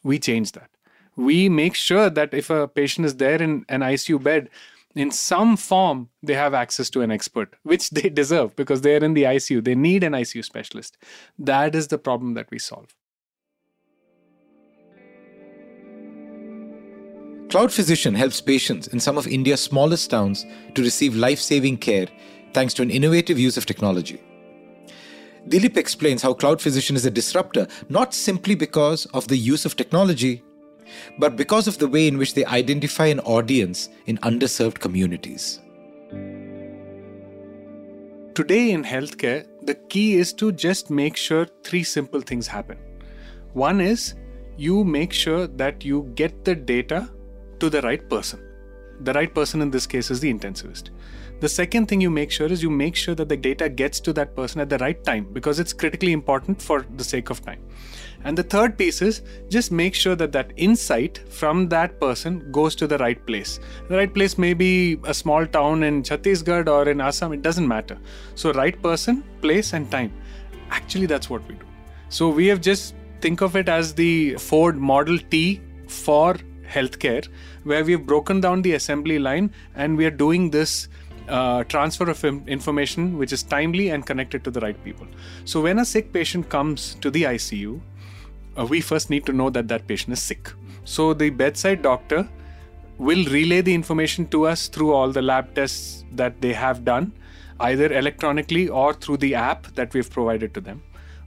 We 0.04 0.20
change 0.20 0.52
that. 0.54 0.70
We 1.16 1.50
make 1.50 1.76
sure 1.76 2.10
that 2.10 2.34
if 2.34 2.50
a 2.50 2.68
patient 2.68 3.06
is 3.06 3.16
there 3.16 3.42
in 3.42 3.66
an 3.68 3.82
ICU 3.82 4.22
bed, 4.22 4.50
in 4.96 5.12
some 5.12 5.56
form 5.56 6.10
they 6.24 6.34
have 6.34 6.54
access 6.54 6.90
to 6.90 7.02
an 7.02 7.12
expert 7.12 7.56
which 7.64 7.90
they 7.92 8.10
deserve 8.22 8.56
because 8.56 8.82
they're 8.82 9.04
in 9.04 9.14
the 9.14 9.24
icu 9.24 9.64
they 9.64 9.76
need 9.76 10.04
an 10.04 10.14
icu 10.14 10.44
specialist. 10.44 10.98
That 11.38 11.76
is 11.76 11.88
the 11.88 11.98
problem 11.98 12.34
that 12.34 12.50
we 12.52 12.60
solve. 12.60 12.96
Cloudphysician 17.50 18.16
helps 18.16 18.42
patients 18.42 18.88
in 18.88 19.00
some 19.00 19.18
of 19.18 19.28
india's 19.28 19.62
smallest 19.62 20.10
towns 20.10 20.46
to 20.76 20.84
receive 20.84 21.16
life-saving 21.16 21.78
care 21.78 22.08
thanks 22.54 22.74
to 22.76 22.82
an 22.82 22.92
innovative 22.92 23.40
use 23.40 23.58
of 23.58 23.66
technology. 23.66 24.22
Dilip 25.48 25.78
explains 25.78 26.22
how 26.22 26.34
Cloudphysician 26.34 26.96
is 26.96 27.06
a 27.06 27.12
disruptor 27.12 27.68
not 27.88 28.14
simply 28.14 28.56
because 28.56 29.06
of 29.08 29.28
the 29.28 29.38
use 29.38 29.66
of 29.66 29.76
technology 29.76 30.44
but 31.18 31.36
because 31.36 31.68
of 31.68 31.78
the 31.78 31.88
way 31.88 32.08
in 32.08 32.18
which 32.18 32.34
they 32.34 32.46
identify 32.46 33.06
an 33.06 33.20
audience 33.22 33.90
in 34.06 34.18
underserved 34.20 34.80
communities. 34.80 35.60
Today 38.36 38.72
in 38.72 38.84
healthcare, 38.84 39.46
the 39.64 39.76
key 39.76 40.16
is 40.16 40.34
to 40.34 40.52
just 40.52 40.90
make 40.90 41.18
sure 41.18 41.48
three 41.64 41.84
simple 41.84 42.22
things 42.22 42.48
happen. 42.48 42.78
One 43.54 43.82
is 43.82 44.16
you 44.58 44.84
make 44.84 45.12
sure 45.14 45.48
that 45.48 45.84
you 45.84 46.12
get 46.16 46.46
the 46.46 46.56
data 46.56 47.10
to 47.60 47.70
the 47.70 47.82
right 47.82 48.08
person. 48.10 48.46
the 49.02 49.14
right 49.14 49.34
person 49.34 49.62
in 49.62 49.72
this 49.72 49.88
case 49.88 50.12
is 50.12 50.20
the 50.20 50.34
intensivist. 50.34 50.90
The 51.40 51.50
second 51.50 51.88
thing 51.88 52.02
you 52.02 52.10
make 52.10 52.32
sure 52.32 52.48
is 52.48 52.62
you 52.62 52.70
make 52.70 52.96
sure 52.96 53.16
that 53.16 53.30
the 53.30 53.38
data 53.38 53.70
gets 53.70 54.00
to 54.02 54.14
that 54.14 54.36
person 54.36 54.60
at 54.60 54.70
the 54.70 54.78
right 54.80 55.02
time 55.04 55.28
because 55.32 55.60
it's 55.60 55.72
critically 55.72 56.12
important 56.12 56.62
for 56.62 56.86
the 56.98 57.04
sake 57.04 57.30
of 57.30 57.42
time. 57.42 57.62
And 58.24 58.38
the 58.38 58.44
third 58.44 58.78
piece 58.78 59.02
is 59.02 59.22
just 59.48 59.72
make 59.72 59.96
sure 59.96 60.16
that 60.16 60.32
that 60.34 60.52
insight 60.58 61.20
from 61.30 61.70
that 61.70 62.00
person 62.00 62.52
goes 62.52 62.76
to 62.76 62.88
the 62.88 62.98
right 62.98 63.24
place. 63.26 63.60
The 63.88 63.96
right 63.96 64.14
place 64.14 64.38
may 64.38 64.54
be 64.54 65.00
a 65.06 65.14
small 65.14 65.46
town 65.46 65.84
in 65.84 66.04
Chhattisgarh 66.04 66.68
or 66.68 66.90
in 66.90 67.00
Assam, 67.00 67.32
it 67.34 67.42
doesn't 67.42 67.68
matter. 67.68 67.98
So, 68.36 68.52
right 68.54 68.82
person, 68.82 69.24
place, 69.42 69.74
and 69.74 69.90
time. 69.90 70.12
Actually, 70.70 71.06
that's 71.06 71.30
what 71.30 71.48
we 71.48 71.56
do. 71.56 71.66
So, 72.10 72.30
we 72.30 72.48
have 72.48 72.62
just 72.62 72.94
think 73.22 73.42
of 73.42 73.56
it 73.56 73.70
as 73.70 73.94
the 73.94 74.36
Ford 74.36 74.78
Model 74.78 75.18
T 75.18 75.62
for 75.88 76.36
healthcare, 76.68 77.28
where 77.64 77.84
we 77.84 77.94
have 77.94 78.06
broken 78.06 78.42
down 78.42 78.62
the 78.62 78.74
assembly 78.74 79.18
line 79.18 79.52
and 79.76 79.98
we 79.98 80.06
are 80.06 80.12
doing 80.12 80.52
this 80.52 80.88
uh, 81.30 81.64
transfer 81.66 82.10
of 82.10 82.24
information 82.24 83.18
which 83.18 83.32
is 83.32 83.44
timely 83.44 83.90
and 83.90 84.06
connected 84.06 84.44
to 84.44 84.52
the 84.52 84.60
right 84.60 84.84
people. 84.84 85.08
So, 85.46 85.62
when 85.62 85.80
a 85.80 85.86
sick 85.86 86.12
patient 86.12 86.50
comes 86.50 86.96
to 86.96 87.10
the 87.10 87.24
ICU, 87.24 87.80
uh, 88.58 88.66
we 88.66 88.82
first 88.82 89.10
need 89.10 89.26
to 89.26 89.34
know 89.34 89.50
that 89.50 89.68
that 89.68 89.88
patient 89.88 90.14
is 90.14 90.22
sick. 90.22 90.52
So, 90.84 91.14
the 91.14 91.30
bedside 91.30 91.82
doctor 91.82 92.28
will 92.98 93.24
relay 93.26 93.62
the 93.62 93.74
information 93.74 94.28
to 94.28 94.46
us 94.46 94.68
through 94.68 94.94
all 94.94 95.12
the 95.12 95.22
lab 95.22 95.54
tests 95.56 96.04
that 96.14 96.42
they 96.42 96.54
have 96.54 96.84
done, 96.84 97.14
either 97.60 97.92
electronically 97.94 98.68
or 98.68 98.94
through 98.94 99.18
the 99.18 99.36
app 99.36 99.68
that 99.76 99.94
we've 99.94 100.10
provided 100.10 100.54
to 100.54 100.62
them. 100.62 100.82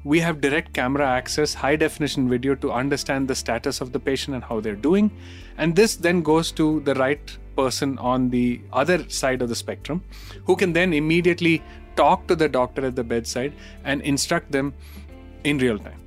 We 0.05 0.19
have 0.21 0.41
direct 0.41 0.73
camera 0.75 1.09
access, 1.09 1.55
high 1.55 1.77
definition 1.77 2.29
video 2.29 2.57
to 2.57 2.73
understand 2.73 3.29
the 3.29 3.37
status 3.37 3.81
of 3.81 3.93
the 3.93 4.01
patient 4.01 4.35
and 4.35 4.43
how 4.43 4.59
they're 4.61 4.75
doing. 4.75 5.13
And 5.57 5.77
this 5.77 5.95
then 5.97 6.23
goes 6.23 6.51
to 6.53 6.81
the 6.81 6.95
right 6.97 7.39
person 7.57 7.99
on 7.99 8.29
the 8.31 8.61
other 8.73 9.09
side 9.09 9.43
of 9.43 9.49
the 9.49 9.55
spectrum 9.55 10.03
who 10.45 10.57
can 10.57 10.73
then 10.73 10.93
immediately 10.93 11.63
talk 11.95 12.27
to 12.27 12.35
the 12.35 12.49
doctor 12.49 12.87
at 12.87 12.97
the 12.97 13.05
bedside 13.05 13.53
and 13.85 14.03
instruct 14.03 14.51
them 14.51 14.75
in 15.45 15.59
real 15.59 15.79
time. 15.79 16.02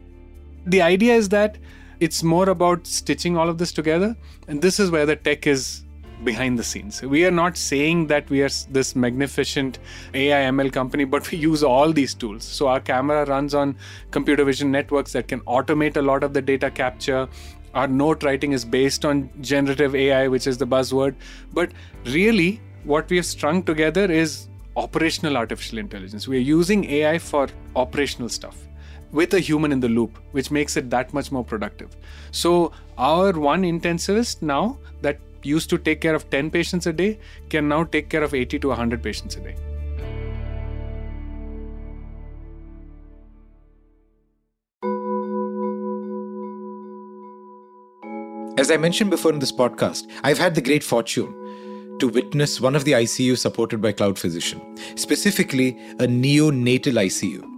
The 0.66 0.82
idea 0.82 1.16
is 1.16 1.30
that 1.30 1.58
it's 2.00 2.24
more 2.24 2.50
about 2.50 2.86
stitching 2.88 3.38
all 3.38 3.50
of 3.50 3.58
this 3.58 3.72
together, 3.72 4.16
and 4.48 4.62
this 4.62 4.80
is 4.80 4.92
where 4.92 5.06
the 5.06 5.16
tech 5.16 5.48
is 5.48 5.84
behind 6.24 6.58
the 6.58 6.64
scenes. 6.64 7.02
We 7.02 7.26
are 7.26 7.32
not 7.32 7.58
saying 7.58 8.08
that 8.08 8.30
we 8.30 8.42
are 8.42 8.50
this 8.70 8.96
magnificent 8.96 9.80
AI 10.14 10.50
ML 10.50 10.72
company, 10.72 11.04
but 11.04 11.30
we 11.30 11.38
use 11.38 11.62
all 11.64 11.92
these 11.92 12.14
tools. 12.14 12.44
So 12.44 12.68
our 12.68 12.80
camera 12.80 13.26
runs 13.26 13.54
on 13.54 13.76
computer 14.12 14.44
vision 14.44 14.72
networks 14.72 15.12
that 15.14 15.28
can 15.28 15.42
automate 15.42 15.98
a 15.98 16.02
lot 16.02 16.24
of 16.24 16.34
the 16.34 16.42
data 16.42 16.72
capture 16.72 17.28
our 17.76 17.88
note 17.88 18.24
writing 18.24 18.54
is 18.54 18.64
based 18.64 19.04
on 19.04 19.30
generative 19.42 19.94
AI, 19.96 20.30
which 20.30 20.48
is 20.48 20.58
the 20.58 20.66
buzzword. 20.66 21.14
But 21.54 21.72
really, 22.06 22.62
what 22.86 23.10
we 23.10 23.18
have 23.18 23.26
strung 23.26 23.64
together 23.64 24.10
is 24.10 24.48
operational 24.78 25.36
artificial 25.36 25.80
intelligence. 25.80 26.26
We 26.26 26.38
are 26.38 26.48
using 26.58 26.86
AI 26.86 27.20
for 27.20 27.50
operational 27.76 28.30
stuff 28.30 28.65
with 29.16 29.34
a 29.34 29.40
human 29.40 29.72
in 29.72 29.80
the 29.80 29.90
loop, 29.90 30.18
which 30.34 30.52
makes 30.52 30.76
it 30.78 30.90
that 30.90 31.14
much 31.14 31.32
more 31.32 31.44
productive. 31.44 31.96
So, 32.32 32.74
our 32.98 33.32
one 33.32 33.64
intensivist 33.64 34.42
now 34.42 34.78
that 35.02 35.20
used 35.42 35.70
to 35.70 35.78
take 35.78 36.02
care 36.02 36.16
of 36.16 36.30
10 36.30 36.52
patients 36.52 36.86
a 36.86 36.94
day 36.94 37.20
can 37.50 37.68
now 37.68 37.84
take 37.86 38.10
care 38.10 38.24
of 38.24 38.34
80 38.34 38.60
to 38.60 38.68
100 38.70 39.02
patients 39.02 39.38
a 39.38 39.40
day. 39.40 39.56
As 48.58 48.72
I 48.72 48.78
mentioned 48.78 49.12
before 49.12 49.32
in 49.32 49.40
this 49.40 49.52
podcast, 49.52 50.10
I've 50.24 50.40
had 50.40 50.56
the 50.56 50.62
great 50.62 50.84
fortune 50.84 51.98
to 52.00 52.08
witness 52.08 52.60
one 52.60 52.76
of 52.76 52.84
the 52.84 52.94
ICUs 52.94 53.38
supported 53.38 53.82
by 53.82 53.94
Cloudphysician, 53.94 54.62
specifically 54.98 55.78
a 56.00 56.08
neonatal 56.08 56.94
ICU, 56.94 57.55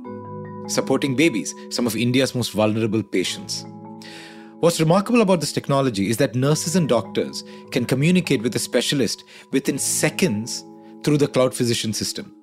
supporting 0.68 1.16
babies, 1.16 1.54
some 1.70 1.88
of 1.88 1.96
India's 1.96 2.36
most 2.36 2.52
vulnerable 2.52 3.04
patients. 3.04 3.66
What's 4.60 4.80
remarkable 4.80 5.22
about 5.22 5.40
this 5.40 5.52
technology 5.52 6.10
is 6.10 6.18
that 6.18 6.36
nurses 6.36 6.76
and 6.76 6.90
doctors 6.90 7.44
can 7.72 7.86
communicate 7.86 8.42
with 8.42 8.56
a 8.56 8.60
specialist 8.60 9.24
within 9.52 9.78
seconds 9.78 10.64
through 11.04 11.20
the 11.20 11.28
Cloudphysician 11.28 11.94
system. 11.94 12.36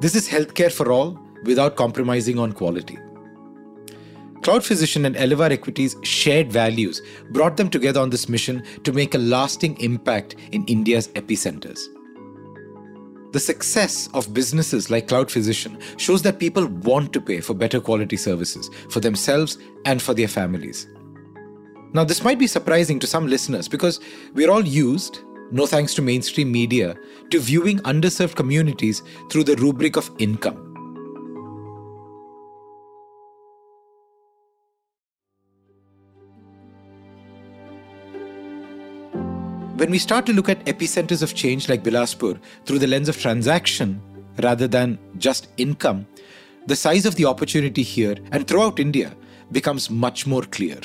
This 0.00 0.14
is 0.14 0.28
healthcare 0.28 0.70
for 0.70 0.92
all 0.92 1.18
without 1.44 1.76
compromising 1.76 2.38
on 2.38 2.52
quality. 2.52 2.98
Cloudphysician 4.42 5.04
and 5.04 5.16
Elevar 5.16 5.50
Equity's 5.50 5.96
shared 6.02 6.52
values 6.52 7.02
brought 7.30 7.56
them 7.56 7.68
together 7.68 8.00
on 8.00 8.10
this 8.10 8.28
mission 8.28 8.62
to 8.84 8.92
make 8.92 9.14
a 9.14 9.18
lasting 9.18 9.80
impact 9.80 10.36
in 10.52 10.64
India's 10.66 11.08
epicenters. 11.08 11.80
The 13.32 13.40
success 13.40 14.08
of 14.14 14.32
businesses 14.32 14.90
like 14.90 15.08
Cloudphysician 15.08 15.80
shows 15.98 16.22
that 16.22 16.38
people 16.38 16.66
want 16.66 17.12
to 17.12 17.20
pay 17.20 17.40
for 17.40 17.52
better 17.52 17.80
quality 17.80 18.16
services 18.16 18.70
for 18.88 19.00
themselves 19.00 19.58
and 19.84 20.00
for 20.00 20.14
their 20.14 20.28
families. 20.28 20.86
Now, 21.92 22.04
this 22.04 22.22
might 22.22 22.38
be 22.38 22.46
surprising 22.46 22.98
to 23.00 23.06
some 23.06 23.26
listeners 23.26 23.68
because 23.68 24.00
we're 24.34 24.50
all 24.50 24.66
used, 24.66 25.20
no 25.50 25.66
thanks 25.66 25.94
to 25.94 26.02
mainstream 26.02 26.50
media, 26.50 26.96
to 27.30 27.38
viewing 27.38 27.78
underserved 27.80 28.34
communities 28.34 29.02
through 29.30 29.44
the 29.44 29.56
rubric 29.56 29.96
of 29.96 30.10
income. 30.18 30.67
When 39.78 39.92
we 39.92 39.98
start 39.98 40.26
to 40.26 40.32
look 40.32 40.48
at 40.48 40.64
epicenters 40.66 41.22
of 41.22 41.36
change 41.36 41.68
like 41.68 41.84
Bilaspur 41.84 42.36
through 42.66 42.80
the 42.80 42.88
lens 42.88 43.08
of 43.08 43.16
transaction 43.16 44.02
rather 44.42 44.66
than 44.66 44.98
just 45.18 45.46
income, 45.56 46.04
the 46.66 46.74
size 46.74 47.06
of 47.06 47.14
the 47.14 47.26
opportunity 47.26 47.84
here 47.84 48.16
and 48.32 48.44
throughout 48.44 48.80
India 48.80 49.14
becomes 49.52 49.88
much 49.88 50.26
more 50.26 50.42
clear. 50.42 50.80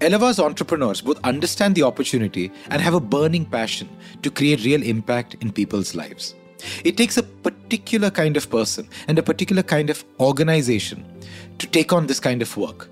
Elevar's 0.00 0.40
entrepreneurs 0.40 1.02
both 1.02 1.20
understand 1.22 1.76
the 1.76 1.84
opportunity 1.84 2.50
and 2.68 2.82
have 2.82 2.94
a 2.94 3.06
burning 3.14 3.44
passion 3.44 3.88
to 4.22 4.30
create 4.32 4.64
real 4.64 4.82
impact 4.82 5.36
in 5.40 5.52
people's 5.52 5.94
lives. 5.94 6.34
It 6.82 6.96
takes 6.96 7.16
a 7.16 7.22
particular 7.22 8.10
kind 8.10 8.36
of 8.36 8.50
person 8.50 8.88
and 9.06 9.20
a 9.20 9.22
particular 9.22 9.62
kind 9.62 9.88
of 9.88 10.04
organization 10.18 11.04
to 11.58 11.68
take 11.68 11.92
on 11.92 12.08
this 12.08 12.18
kind 12.18 12.42
of 12.42 12.56
work 12.56 12.90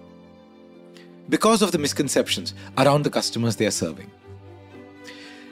because 1.28 1.60
of 1.60 1.72
the 1.72 1.78
misconceptions 1.78 2.54
around 2.78 3.02
the 3.02 3.10
customers 3.10 3.56
they 3.56 3.66
are 3.66 3.72
serving. 3.72 4.08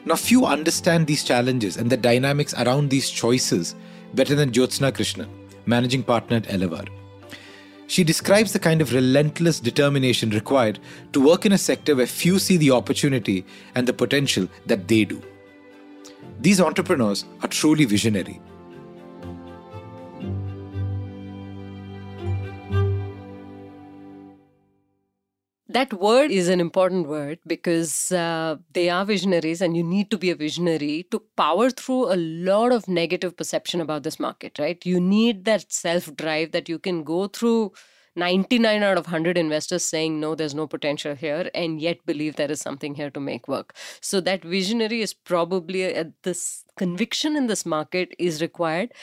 Now, 0.07 0.15
few 0.15 0.47
understand 0.47 1.09
these 1.09 1.25
challenges 1.25 1.77
and 1.77 1.91
the 1.91 1.97
dynamics 1.97 2.55
around 2.55 2.91
these 2.91 3.11
choices 3.11 3.75
better 4.15 4.37
than 4.37 4.53
Jyotsna 4.53 4.93
Krishnan, 4.93 5.29
managing 5.67 6.05
partner 6.05 6.37
at 6.37 6.45
Elevar. 6.45 6.87
She 7.89 8.05
describes 8.05 8.53
the 8.53 8.61
kind 8.61 8.81
of 8.81 8.93
relentless 8.93 9.59
determination 9.59 10.31
required 10.31 10.79
to 11.13 11.21
work 11.21 11.45
in 11.45 11.53
a 11.53 11.59
sector 11.59 11.97
where 11.97 12.07
few 12.07 12.39
see 12.39 12.57
the 12.57 12.71
opportunity 12.71 13.45
and 13.75 13.87
the 13.87 13.93
potential 13.93 14.49
that 14.67 14.87
they 14.87 15.05
do. 15.05 15.21
These 16.41 16.61
entrepreneurs 16.61 17.25
are 17.43 17.49
truly 17.49 17.85
visionary 17.85 18.41
that 25.77 25.93
word 25.93 26.31
is 26.31 26.49
an 26.49 26.59
important 26.59 27.07
word 27.07 27.39
because 27.47 28.11
uh, 28.11 28.57
they 28.73 28.89
are 28.89 29.05
visionaries 29.05 29.61
and 29.61 29.77
you 29.77 29.83
need 29.83 30.11
to 30.11 30.17
be 30.17 30.31
a 30.31 30.35
visionary 30.35 31.07
to 31.11 31.19
power 31.37 31.69
through 31.69 32.11
a 32.15 32.17
lot 32.17 32.73
of 32.73 32.89
negative 32.89 33.37
perception 33.37 33.83
about 33.83 34.03
this 34.03 34.19
market 34.19 34.59
right? 34.59 34.87
You 34.87 34.99
need 34.99 35.45
that 35.45 35.71
self 35.71 36.17
drive 36.17 36.53
that 36.53 36.71
you 36.71 36.79
can 36.79 37.05
go 37.05 37.27
through 37.27 37.73
99 38.19 38.83
out 38.83 38.97
of 38.97 39.05
100 39.05 39.37
investors 39.37 39.85
saying 39.85 40.19
no 40.19 40.35
there's 40.35 40.55
no 40.55 40.67
potential 40.67 41.15
here 41.15 41.51
and 41.55 41.79
yet 41.79 41.99
believe 42.07 42.37
there 42.37 42.51
is 42.51 42.61
something 42.61 42.95
here 42.95 43.11
to 43.11 43.21
make 43.21 43.47
work. 43.47 43.75
So 44.01 44.23
that 44.23 44.43
visionary 44.45 45.03
is 45.03 45.13
probably 45.13 45.95
uh, 45.95 46.05
this 46.23 46.65
conviction 46.79 47.37
in 47.37 47.49
this 47.49 47.67
market 47.67 48.15
is 48.19 48.41
required 48.41 48.95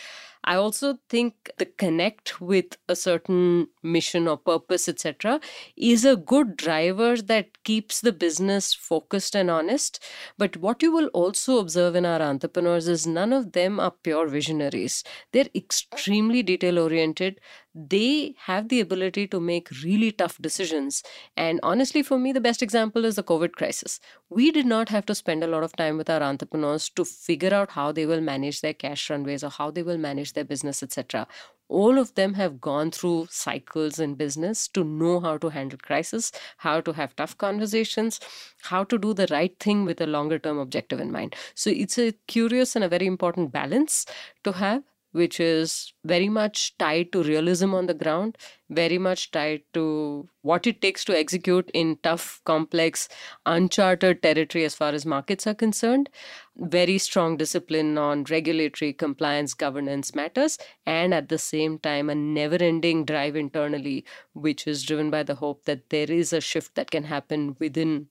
I 0.46 0.56
also 0.56 1.00
think 1.10 1.50
the 1.58 1.66
connect 1.66 2.42
with 2.42 2.78
a 2.90 2.96
certain 2.96 3.68
mission 3.82 4.28
or 4.28 4.38
purpose, 4.38 4.90
etc., 4.90 5.40
is 5.78 6.04
a 6.06 6.16
good 6.18 6.58
driver 6.58 7.18
that 7.18 7.64
keeps 7.64 8.02
the 8.02 8.12
business 8.12 8.74
focused 8.74 9.36
and 9.36 9.50
honest. 9.50 10.00
But 10.38 10.58
what 10.58 10.82
you 10.84 10.92
will 10.92 11.08
also 11.08 11.60
observe 11.60 11.96
in 11.96 12.06
our 12.06 12.22
entrepreneurs 12.22 12.88
is 12.88 13.08
none 13.08 13.32
of 13.34 13.54
them 13.54 13.80
are 13.80 13.92
pure 13.92 14.28
visionaries. 14.28 15.04
They're 15.32 15.50
extremely 15.56 16.44
detail 16.44 16.80
oriented. 16.80 17.40
They 17.76 18.36
have 18.46 18.70
the 18.70 18.80
ability 18.80 19.28
to 19.28 19.40
make 19.40 19.70
really 19.84 20.12
tough 20.12 20.38
decisions. 20.40 21.04
And 21.36 21.60
honestly, 21.64 22.04
for 22.04 22.20
me, 22.20 22.32
the 22.32 22.42
best 22.42 22.62
example 22.62 23.06
is 23.06 23.16
the 23.16 23.24
COVID 23.24 23.54
crisis. 23.54 24.00
We 24.30 24.52
did 24.52 24.66
not 24.66 24.90
have 24.90 25.06
to 25.08 25.16
spend 25.16 25.44
a 25.44 25.48
lot 25.48 25.64
of 25.64 25.76
time 25.76 25.98
with 25.98 26.10
our 26.10 26.22
entrepreneurs 26.22 26.90
to 26.92 27.06
figure 27.06 27.54
out 27.54 27.72
how 27.72 27.92
they 27.92 28.06
will 28.06 28.22
manage 28.22 28.62
their 28.62 28.74
cash 28.74 29.10
runways 29.10 29.44
or 29.44 29.50
how 29.50 29.72
they 29.72 29.84
will 29.84 29.98
manage 29.98 30.34
their 30.34 30.44
business, 30.44 30.84
etc 30.84 31.28
all 31.74 31.98
of 31.98 32.14
them 32.16 32.36
have 32.36 32.62
gone 32.62 32.92
through 32.92 33.28
cycles 33.30 34.00
in 34.00 34.14
business 34.14 34.68
to 34.68 34.84
know 34.84 35.20
how 35.20 35.38
to 35.38 35.50
handle 35.50 35.80
crisis, 35.82 36.32
how 36.58 36.80
to 36.82 36.94
have 36.94 37.16
tough 37.16 37.38
conversations, 37.38 38.20
how 38.62 38.84
to 38.84 38.98
do 38.98 39.14
the 39.14 39.28
right 39.32 39.58
thing 39.60 39.84
with 39.86 40.00
a 40.02 40.06
longer 40.08 40.38
term 40.38 40.60
objective 40.60 41.00
in 41.00 41.12
mind. 41.12 41.36
So 41.56 41.72
it's 41.72 41.98
a 41.98 42.14
curious 42.28 42.76
and 42.76 42.86
a 42.86 42.90
very 42.90 43.08
important 43.08 43.52
balance 43.52 44.06
to 44.44 44.52
have 44.52 44.84
which 45.14 45.40
is 45.40 45.94
very 46.04 46.28
much 46.30 46.78
tied 46.78 47.12
to 47.14 47.24
realism 47.24 47.74
on 47.74 47.88
the 47.88 47.94
ground, 47.94 48.38
very 48.70 48.98
much 48.98 49.32
tied 49.32 49.62
to 49.74 50.28
what 50.42 50.68
it 50.68 50.82
takes 50.82 51.06
to 51.06 51.18
execute 51.18 51.72
in 51.74 51.98
tough, 52.04 52.42
complex, 52.46 53.08
uncharted 53.46 54.22
territory 54.22 54.66
as 54.66 54.76
far 54.76 54.90
as 54.92 55.06
markets 55.06 55.48
are 55.48 55.54
concerned, 55.54 56.10
very 56.58 56.98
strong 56.98 57.38
discipline 57.38 57.98
on 57.98 58.24
regulatory 58.26 58.94
compliance 58.94 59.54
governance 59.54 60.14
matters, 60.14 60.58
and 60.86 61.14
at 61.14 61.30
the 61.30 61.38
same 61.38 61.80
time, 61.80 62.10
a 62.10 62.16
never 62.16 62.58
ending 62.58 63.06
drive 63.06 63.36
internally, 63.36 64.06
which 64.34 64.68
is 64.68 64.84
driven 64.84 65.10
by 65.10 65.24
the 65.24 65.36
hope 65.36 65.66
that 65.66 65.90
there 65.90 66.12
is 66.12 66.34
a 66.34 66.42
shift 66.42 66.76
that 66.76 66.92
can 66.92 67.06
happen 67.06 67.56
within 67.60 68.08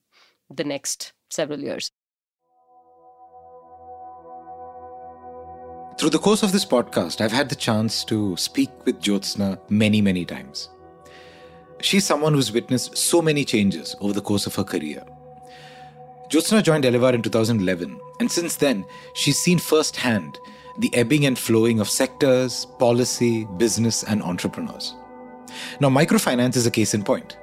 the 0.50 0.64
next 0.64 1.12
several 1.30 1.60
years. 1.60 1.90
Through 6.02 6.10
the 6.10 6.18
course 6.18 6.42
of 6.42 6.50
this 6.50 6.64
podcast, 6.64 7.20
I've 7.20 7.30
had 7.30 7.48
the 7.48 7.54
chance 7.54 8.02
to 8.06 8.36
speak 8.36 8.70
with 8.84 9.00
Jyotsna 9.00 9.56
many, 9.70 10.00
many 10.00 10.24
times. 10.24 10.68
She's 11.80 12.04
someone 12.04 12.34
who's 12.34 12.50
witnessed 12.50 12.98
so 12.98 13.22
many 13.22 13.44
changes 13.44 13.94
over 14.00 14.12
the 14.12 14.20
course 14.20 14.48
of 14.48 14.54
her 14.56 14.64
career. 14.64 15.04
Jyotsna 16.28 16.64
joined 16.64 16.82
Elevar 16.82 17.14
in 17.14 17.22
2011, 17.22 18.00
and 18.18 18.28
since 18.28 18.56
then, 18.56 18.84
she's 19.14 19.38
seen 19.38 19.60
firsthand 19.60 20.40
the 20.80 20.92
ebbing 20.92 21.24
and 21.24 21.38
flowing 21.38 21.78
of 21.78 21.88
sectors, 21.88 22.66
policy, 22.80 23.46
business, 23.56 24.02
and 24.02 24.24
entrepreneurs. 24.24 24.96
Now, 25.78 25.88
microfinance 25.88 26.56
is 26.56 26.66
a 26.66 26.72
case 26.72 26.94
in 26.94 27.04
point. 27.04 27.38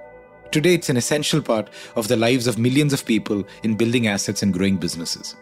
Today, 0.51 0.73
it's 0.73 0.89
an 0.89 0.97
essential 0.97 1.41
part 1.41 1.69
of 1.95 2.09
the 2.09 2.17
lives 2.17 2.45
of 2.45 2.57
millions 2.57 2.91
of 2.91 3.05
people 3.05 3.45
in 3.63 3.77
building 3.77 4.07
assets 4.07 4.43
and 4.43 4.53
growing 4.53 4.75
businesses. 4.75 5.37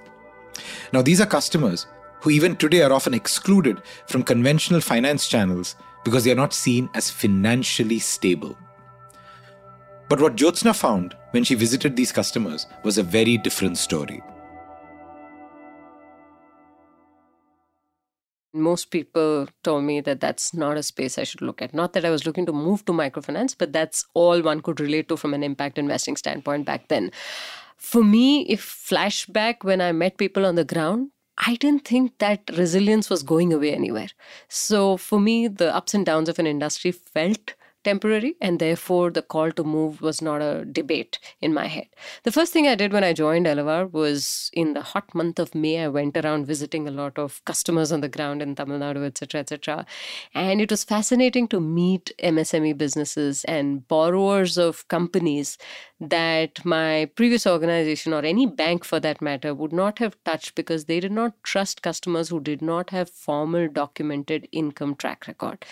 Now, 0.93 1.01
these 1.01 1.19
are 1.19 1.25
customers 1.25 1.87
who 2.27 2.31
even 2.31 2.57
today 2.57 2.81
are 2.81 2.91
often 2.91 3.13
excluded 3.13 3.81
from 4.05 4.21
conventional 4.21 4.81
finance 4.81 5.29
channels 5.29 5.77
because 6.03 6.25
they 6.25 6.31
are 6.31 6.43
not 6.43 6.53
seen 6.53 6.89
as 6.93 7.09
financially 7.09 7.99
stable. 7.99 8.57
But 10.09 10.19
what 10.19 10.35
Jyotsna 10.35 10.75
found 10.75 11.15
when 11.31 11.45
she 11.45 11.55
visited 11.55 11.95
these 11.95 12.11
customers 12.11 12.67
was 12.83 12.97
a 12.97 13.03
very 13.03 13.37
different 13.37 13.77
story. 13.77 14.21
Most 18.53 18.91
people 18.91 19.47
told 19.63 19.85
me 19.85 20.01
that 20.01 20.19
that's 20.19 20.53
not 20.53 20.75
a 20.75 20.83
space 20.83 21.17
I 21.17 21.23
should 21.23 21.41
look 21.41 21.61
at. 21.61 21.73
Not 21.73 21.93
that 21.93 22.03
I 22.03 22.09
was 22.09 22.25
looking 22.25 22.45
to 22.47 22.51
move 22.51 22.83
to 22.85 22.91
microfinance, 22.91 23.55
but 23.57 23.71
that's 23.71 24.05
all 24.13 24.41
one 24.41 24.59
could 24.59 24.81
relate 24.81 25.07
to 25.07 25.15
from 25.15 25.33
an 25.33 25.43
impact 25.43 25.77
investing 25.77 26.17
standpoint 26.17 26.65
back 26.65 26.89
then. 26.89 27.09
For 27.77 28.03
me, 28.03 28.41
if 28.47 28.65
flashback 28.65 29.63
when 29.63 29.79
I 29.79 29.93
met 29.93 30.17
people 30.17 30.45
on 30.45 30.55
the 30.55 30.65
ground, 30.65 31.11
I 31.37 31.55
didn't 31.55 31.85
think 31.85 32.17
that 32.17 32.49
resilience 32.57 33.09
was 33.09 33.23
going 33.23 33.53
away 33.53 33.73
anywhere. 33.73 34.09
So 34.49 34.97
for 34.97 35.19
me, 35.19 35.47
the 35.47 35.73
ups 35.75 35.93
and 35.93 36.05
downs 36.05 36.29
of 36.29 36.39
an 36.39 36.47
industry 36.47 36.91
felt 36.91 37.53
temporary, 37.87 38.35
and 38.41 38.59
therefore 38.59 39.09
the 39.11 39.21
call 39.21 39.51
to 39.51 39.63
move 39.63 40.01
was 40.01 40.21
not 40.21 40.41
a 40.41 40.65
debate 40.65 41.19
in 41.41 41.53
my 41.53 41.67
head. 41.67 41.87
The 42.23 42.31
first 42.37 42.53
thing 42.53 42.67
I 42.67 42.75
did 42.75 42.93
when 42.93 43.03
I 43.09 43.13
joined 43.13 43.45
Elevar 43.45 43.91
was 43.91 44.51
in 44.53 44.73
the 44.73 44.81
hot 44.81 45.15
month 45.15 45.39
of 45.39 45.55
May, 45.55 45.75
I 45.83 45.87
went 45.87 46.17
around 46.17 46.47
visiting 46.47 46.87
a 46.87 46.91
lot 46.91 47.17
of 47.17 47.43
customers 47.45 47.91
on 47.91 48.01
the 48.01 48.13
ground 48.17 48.41
in 48.41 48.55
Tamil 48.55 48.79
Nadu, 48.79 49.05
etc., 49.05 49.41
etc. 49.41 49.85
And 50.33 50.61
it 50.61 50.69
was 50.69 50.83
fascinating 50.83 51.47
to 51.49 51.59
meet 51.59 52.11
MSME 52.21 52.77
businesses 52.77 53.43
and 53.45 53.87
borrowers 53.87 54.57
of 54.57 54.87
companies 54.87 55.57
that 55.99 56.63
my 56.65 57.09
previous 57.15 57.47
organization 57.47 58.13
or 58.13 58.23
any 58.23 58.45
bank 58.45 58.83
for 58.83 58.99
that 58.99 59.21
matter 59.21 59.53
would 59.53 59.73
not 59.73 59.99
have 59.99 60.21
touched 60.23 60.55
because 60.55 60.85
they 60.85 60.99
did 60.99 61.11
not 61.11 61.41
trust 61.43 61.81
customers 61.81 62.29
who 62.29 62.39
did 62.39 62.61
not 62.61 62.91
have 62.91 63.09
formal 63.09 63.67
documented 63.67 64.47
income 64.51 64.95
track 64.95 65.27
record. 65.27 65.65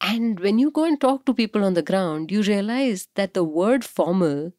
And 0.00 0.40
when 0.40 0.58
you 0.58 0.70
go 0.70 0.84
and 0.84 0.98
talk 1.00 1.24
to 1.26 1.34
people 1.34 1.62
on 1.64 1.74
the 1.74 1.82
ground, 1.82 2.30
you 2.30 2.42
realize 2.42 3.08
that 3.14 3.34
the 3.34 3.44
word 3.44 3.84
formal 3.84 4.52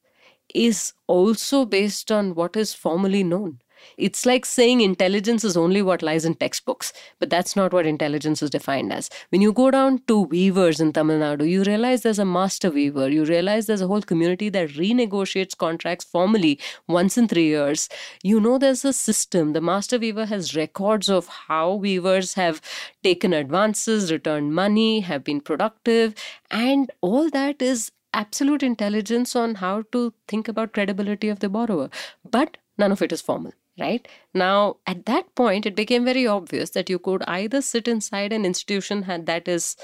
is 0.53 0.93
also 1.07 1.65
based 1.65 2.11
on 2.11 2.35
what 2.35 2.55
is 2.55 2.73
formally 2.73 3.23
known. 3.23 3.61
It's 3.97 4.25
like 4.25 4.45
saying 4.45 4.81
intelligence 4.81 5.43
is 5.43 5.57
only 5.57 5.81
what 5.81 6.01
lies 6.01 6.25
in 6.25 6.35
textbooks, 6.35 6.93
but 7.19 7.29
that's 7.29 7.55
not 7.55 7.73
what 7.73 7.85
intelligence 7.85 8.41
is 8.41 8.49
defined 8.49 8.93
as. 8.93 9.09
When 9.29 9.41
you 9.41 9.53
go 9.53 9.71
down 9.71 10.01
to 10.07 10.21
weavers 10.21 10.79
in 10.79 10.93
Tamil 10.93 11.19
Nadu, 11.19 11.49
you 11.49 11.63
realize 11.63 12.01
there's 12.01 12.19
a 12.19 12.25
master 12.25 12.69
weaver. 12.69 13.09
You 13.09 13.25
realize 13.25 13.65
there's 13.65 13.81
a 13.81 13.87
whole 13.87 14.01
community 14.01 14.49
that 14.49 14.69
renegotiates 14.69 15.57
contracts 15.57 16.05
formally 16.05 16.59
once 16.87 17.17
in 17.17 17.27
three 17.27 17.47
years. 17.47 17.89
You 18.23 18.39
know 18.39 18.57
there's 18.57 18.85
a 18.85 18.93
system. 18.93 19.53
The 19.53 19.61
master 19.61 19.97
weaver 19.97 20.25
has 20.25 20.55
records 20.55 21.09
of 21.09 21.27
how 21.27 21.73
weavers 21.73 22.33
have 22.33 22.61
taken 23.03 23.33
advances, 23.33 24.11
returned 24.11 24.53
money, 24.53 25.01
have 25.01 25.23
been 25.23 25.41
productive, 25.41 26.15
and 26.51 26.91
all 27.01 27.29
that 27.29 27.61
is 27.61 27.91
absolute 28.13 28.63
intelligence 28.63 29.35
on 29.35 29.55
how 29.55 29.83
to 29.91 30.13
think 30.27 30.47
about 30.47 30.73
credibility 30.73 31.29
of 31.29 31.39
the 31.39 31.49
borrower. 31.49 31.89
But 32.29 32.57
none 32.77 32.91
of 32.91 33.01
it 33.01 33.11
is 33.11 33.21
formal 33.21 33.53
right? 33.79 34.07
Now, 34.33 34.77
at 34.85 35.05
that 35.05 35.33
point, 35.35 35.65
it 35.65 35.75
became 35.75 36.05
very 36.05 36.27
obvious 36.27 36.71
that 36.71 36.89
you 36.89 36.99
could 36.99 37.23
either 37.27 37.61
sit 37.61 37.87
inside 37.87 38.33
an 38.33 38.45
institution 38.45 39.05
that 39.07 39.47
is 39.47 39.75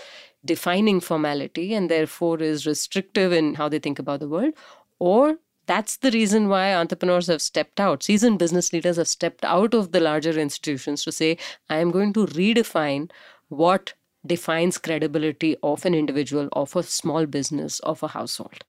defining 0.45 0.99
formality 0.99 1.73
and 1.73 1.89
therefore 1.89 2.41
is 2.41 2.65
restrictive 2.65 3.31
in 3.31 3.55
how 3.55 3.69
they 3.69 3.79
think 3.79 3.99
about 3.99 4.19
the 4.19 4.27
world, 4.27 4.53
or 4.99 5.37
that's 5.65 5.97
the 5.97 6.11
reason 6.11 6.49
why 6.49 6.73
entrepreneurs 6.73 7.27
have 7.27 7.41
stepped 7.41 7.79
out. 7.79 8.03
Seasoned 8.03 8.39
business 8.39 8.73
leaders 8.73 8.97
have 8.97 9.07
stepped 9.07 9.45
out 9.45 9.73
of 9.73 9.91
the 9.93 10.01
larger 10.01 10.37
institutions 10.37 11.03
to 11.03 11.11
say, 11.11 11.37
I 11.69 11.77
am 11.77 11.91
going 11.91 12.13
to 12.13 12.25
redefine 12.25 13.09
what 13.47 13.93
defines 14.25 14.77
credibility 14.77 15.55
of 15.63 15.85
an 15.85 15.93
individual, 15.93 16.49
of 16.53 16.75
a 16.75 16.83
small 16.83 17.25
business, 17.25 17.79
of 17.79 18.03
a 18.03 18.09
household. 18.09 18.63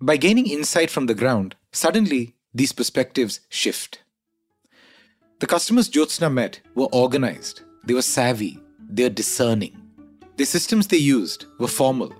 By 0.00 0.16
gaining 0.16 0.46
insight 0.46 0.90
from 0.90 1.06
the 1.06 1.14
ground, 1.14 1.56
suddenly 1.72 2.34
these 2.54 2.72
perspectives 2.72 3.40
shift. 3.48 4.02
The 5.40 5.46
customers 5.46 5.88
Jyotsna 5.88 6.32
met 6.32 6.60
were 6.74 6.88
organized, 6.90 7.60
they 7.84 7.94
were 7.94 8.02
savvy, 8.02 8.58
they 8.88 9.04
were 9.04 9.08
discerning. 9.08 9.80
The 10.36 10.44
systems 10.44 10.88
they 10.88 10.96
used 10.96 11.44
were 11.60 11.68
formal, 11.68 12.12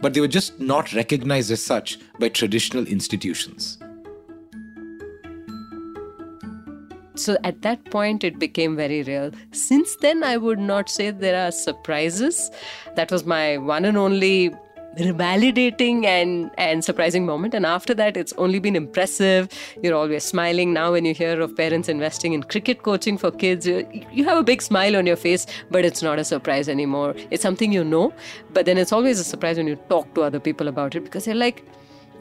but 0.00 0.14
they 0.14 0.22
were 0.22 0.26
just 0.28 0.58
not 0.58 0.94
recognized 0.94 1.50
as 1.50 1.62
such 1.62 1.98
by 2.18 2.30
traditional 2.30 2.86
institutions. 2.86 3.76
So 7.14 7.36
at 7.44 7.60
that 7.60 7.84
point, 7.90 8.24
it 8.24 8.38
became 8.38 8.74
very 8.74 9.02
real. 9.02 9.32
Since 9.52 9.96
then, 9.96 10.24
I 10.24 10.38
would 10.38 10.58
not 10.58 10.88
say 10.88 11.10
there 11.10 11.46
are 11.46 11.52
surprises. 11.52 12.50
That 12.94 13.12
was 13.12 13.26
my 13.26 13.58
one 13.58 13.84
and 13.84 13.98
only 13.98 14.54
validating 14.96 16.04
and 16.04 16.50
and 16.56 16.84
surprising 16.84 17.26
moment. 17.26 17.54
And 17.54 17.66
after 17.66 17.94
that 17.94 18.16
it's 18.16 18.32
only 18.38 18.58
been 18.58 18.76
impressive. 18.76 19.48
You're 19.82 19.94
always 19.94 20.24
smiling. 20.24 20.72
Now 20.72 20.92
when 20.92 21.04
you 21.04 21.14
hear 21.14 21.40
of 21.40 21.56
parents 21.56 21.88
investing 21.88 22.32
in 22.32 22.42
cricket 22.42 22.82
coaching 22.82 23.18
for 23.18 23.30
kids 23.30 23.66
you, 23.66 23.86
you 24.12 24.24
have 24.24 24.38
a 24.38 24.42
big 24.42 24.62
smile 24.62 24.96
on 24.96 25.06
your 25.06 25.16
face 25.16 25.46
but 25.70 25.84
it's 25.84 26.02
not 26.02 26.18
a 26.18 26.24
surprise 26.24 26.68
anymore. 26.68 27.14
It's 27.30 27.42
something 27.42 27.72
you 27.72 27.84
know 27.84 28.12
but 28.52 28.66
then 28.66 28.78
it's 28.78 28.92
always 28.92 29.20
a 29.20 29.24
surprise 29.24 29.56
when 29.56 29.66
you 29.66 29.76
talk 29.88 30.14
to 30.14 30.22
other 30.22 30.40
people 30.40 30.68
about 30.68 30.94
it 30.94 31.04
because 31.04 31.24
they're 31.24 31.34
like 31.34 31.64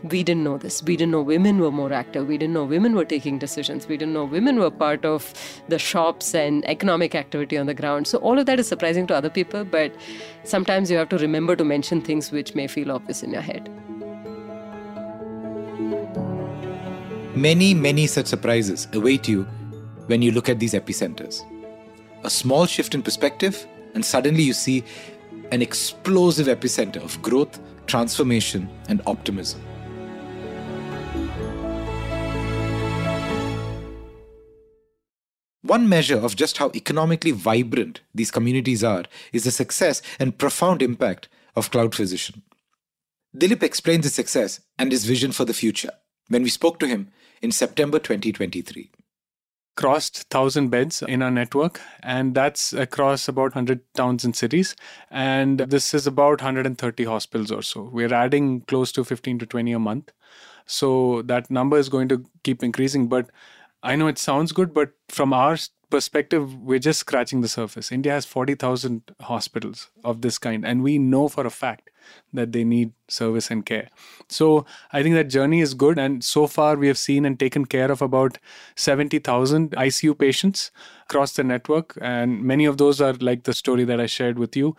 we 0.04 0.24
didn't 0.24 0.44
know 0.44 0.58
this. 0.58 0.84
We 0.84 0.98
didn't 0.98 1.12
know 1.12 1.22
women 1.22 1.60
were 1.60 1.72
more 1.72 1.92
active. 1.92 2.28
We 2.28 2.38
didn't 2.38 2.54
know 2.54 2.64
women 2.64 2.96
were 2.96 3.06
taking 3.06 3.40
decisions. 3.40 3.88
We 3.88 3.98
didn't 3.98 4.14
know 4.14 4.26
women 4.26 4.60
were 4.60 4.70
part 4.70 5.06
of 5.06 5.34
the 5.68 5.80
shops 5.80 6.36
and 6.36 6.68
economic 6.68 7.16
activity 7.16 7.58
on 7.58 7.66
the 7.66 7.74
ground. 7.74 8.08
So, 8.08 8.20
all 8.20 8.38
of 8.38 8.46
that 8.46 8.60
is 8.60 8.68
surprising 8.68 9.08
to 9.08 9.16
other 9.16 9.30
people, 9.30 9.64
but 9.64 9.96
sometimes 10.44 10.92
you 10.92 10.98
have 10.98 11.10
to 11.10 11.18
remember 11.18 11.56
to 11.56 11.64
mention 11.64 12.02
things 12.02 12.32
which 12.32 12.56
may 12.56 12.68
feel 12.68 12.92
obvious 12.92 13.24
in 13.24 13.32
your 13.32 13.42
head. 13.42 13.70
Many, 17.36 17.74
many 17.74 18.08
such 18.08 18.28
surprises 18.28 18.88
await 18.94 19.28
you 19.28 19.44
when 20.08 20.22
you 20.22 20.32
look 20.32 20.48
at 20.48 20.60
these 20.60 20.74
epicenters. 20.74 21.44
A 22.24 22.30
small 22.30 22.66
shift 22.66 22.96
in 22.96 23.02
perspective, 23.02 23.68
and 23.94 24.06
suddenly 24.06 24.44
you 24.44 24.54
see 24.54 24.84
an 25.52 25.62
explosive 25.62 26.48
epicenter 26.48 27.04
of 27.04 27.22
growth, 27.22 27.60
transformation, 27.88 28.70
and 28.88 29.02
optimism. 29.06 29.62
One 35.76 35.90
measure 35.90 36.18
of 36.18 36.38
just 36.38 36.58
how 36.60 36.72
economically 36.74 37.32
vibrant 37.32 38.00
these 38.14 38.32
communities 38.32 38.82
are 38.82 39.04
is 39.34 39.44
the 39.44 39.52
success 39.52 40.02
and 40.20 40.38
profound 40.38 40.82
impact 40.82 41.28
of 41.54 41.70
Cloudphysician. 41.70 42.44
Dilip 43.36 43.62
explains 43.62 44.06
his 44.06 44.14
success 44.14 44.62
and 44.80 44.94
his 44.94 45.04
vision 45.04 45.34
for 45.34 45.44
the 45.44 45.54
future 45.54 45.92
when 46.30 46.44
we 46.44 46.50
spoke 46.50 46.80
to 46.80 46.88
him 46.88 47.12
in 47.42 47.52
September 47.52 48.00
2023 48.00 48.90
crossed 49.76 50.24
1000 50.32 50.70
beds 50.70 51.02
in 51.02 51.22
our 51.22 51.30
network 51.30 51.82
and 52.02 52.34
that's 52.34 52.72
across 52.72 53.28
about 53.28 53.54
100 53.54 53.82
towns 53.94 54.24
and 54.24 54.34
cities 54.34 54.74
and 55.12 55.60
this 55.60 55.94
is 55.94 56.08
about 56.08 56.42
130 56.42 57.04
hospitals 57.04 57.52
or 57.52 57.62
so. 57.62 57.90
We're 57.92 58.14
adding 58.14 58.62
close 58.62 58.94
to 58.94 59.04
15 59.04 59.40
to 59.40 59.46
20 59.46 59.74
a 59.74 59.80
month. 59.80 60.14
So 60.66 61.22
that 61.24 61.52
number 61.52 61.78
is 61.78 61.90
going 61.90 62.08
to 62.08 62.24
keep 62.44 62.64
increasing 62.64 63.08
but 63.08 63.30
i 63.84 63.96
know 63.96 64.08
it 64.08 64.18
sounds 64.18 64.52
good 64.52 64.74
but 64.74 64.92
from 65.10 65.34
our 65.34 65.58
perspective, 65.90 66.56
we're 66.56 66.80
just 66.80 67.00
scratching 67.00 67.42
the 67.42 67.48
surface. 67.48 67.92
India 67.92 68.12
has 68.12 68.26
40,000 68.26 69.16
hospitals 69.22 69.90
of 70.04 70.22
this 70.22 70.38
kind, 70.38 70.66
and 70.66 70.84
we 70.84 70.98
know 70.98 71.28
for 71.28 71.46
a 71.46 71.50
fact 71.50 71.90
that 72.34 72.52
they 72.52 72.64
need 72.64 72.92
service 73.08 73.50
and 73.50 73.66
care. 73.66 73.90
So 74.30 74.66
I 74.92 75.02
think 75.02 75.16
that 75.16 75.30
journey 75.30 75.62
is 75.62 75.74
good. 75.74 75.98
And 75.98 76.24
so 76.24 76.48
far, 76.48 76.76
we 76.76 76.88
have 76.88 76.98
seen 76.98 77.26
and 77.26 77.40
taken 77.40 77.66
care 77.66 77.92
of 77.92 78.02
about 78.02 78.38
70,000 78.76 79.72
ICU 79.72 80.18
patients 80.18 80.72
across 81.04 81.34
the 81.34 81.44
network. 81.44 81.98
And 82.02 82.44
many 82.44 82.66
of 82.66 82.78
those 82.78 83.02
are 83.02 83.14
like 83.14 83.44
the 83.44 83.54
story 83.54 83.86
that 83.86 84.00
I 84.00 84.06
shared 84.06 84.38
with 84.38 84.56
you. 84.56 84.76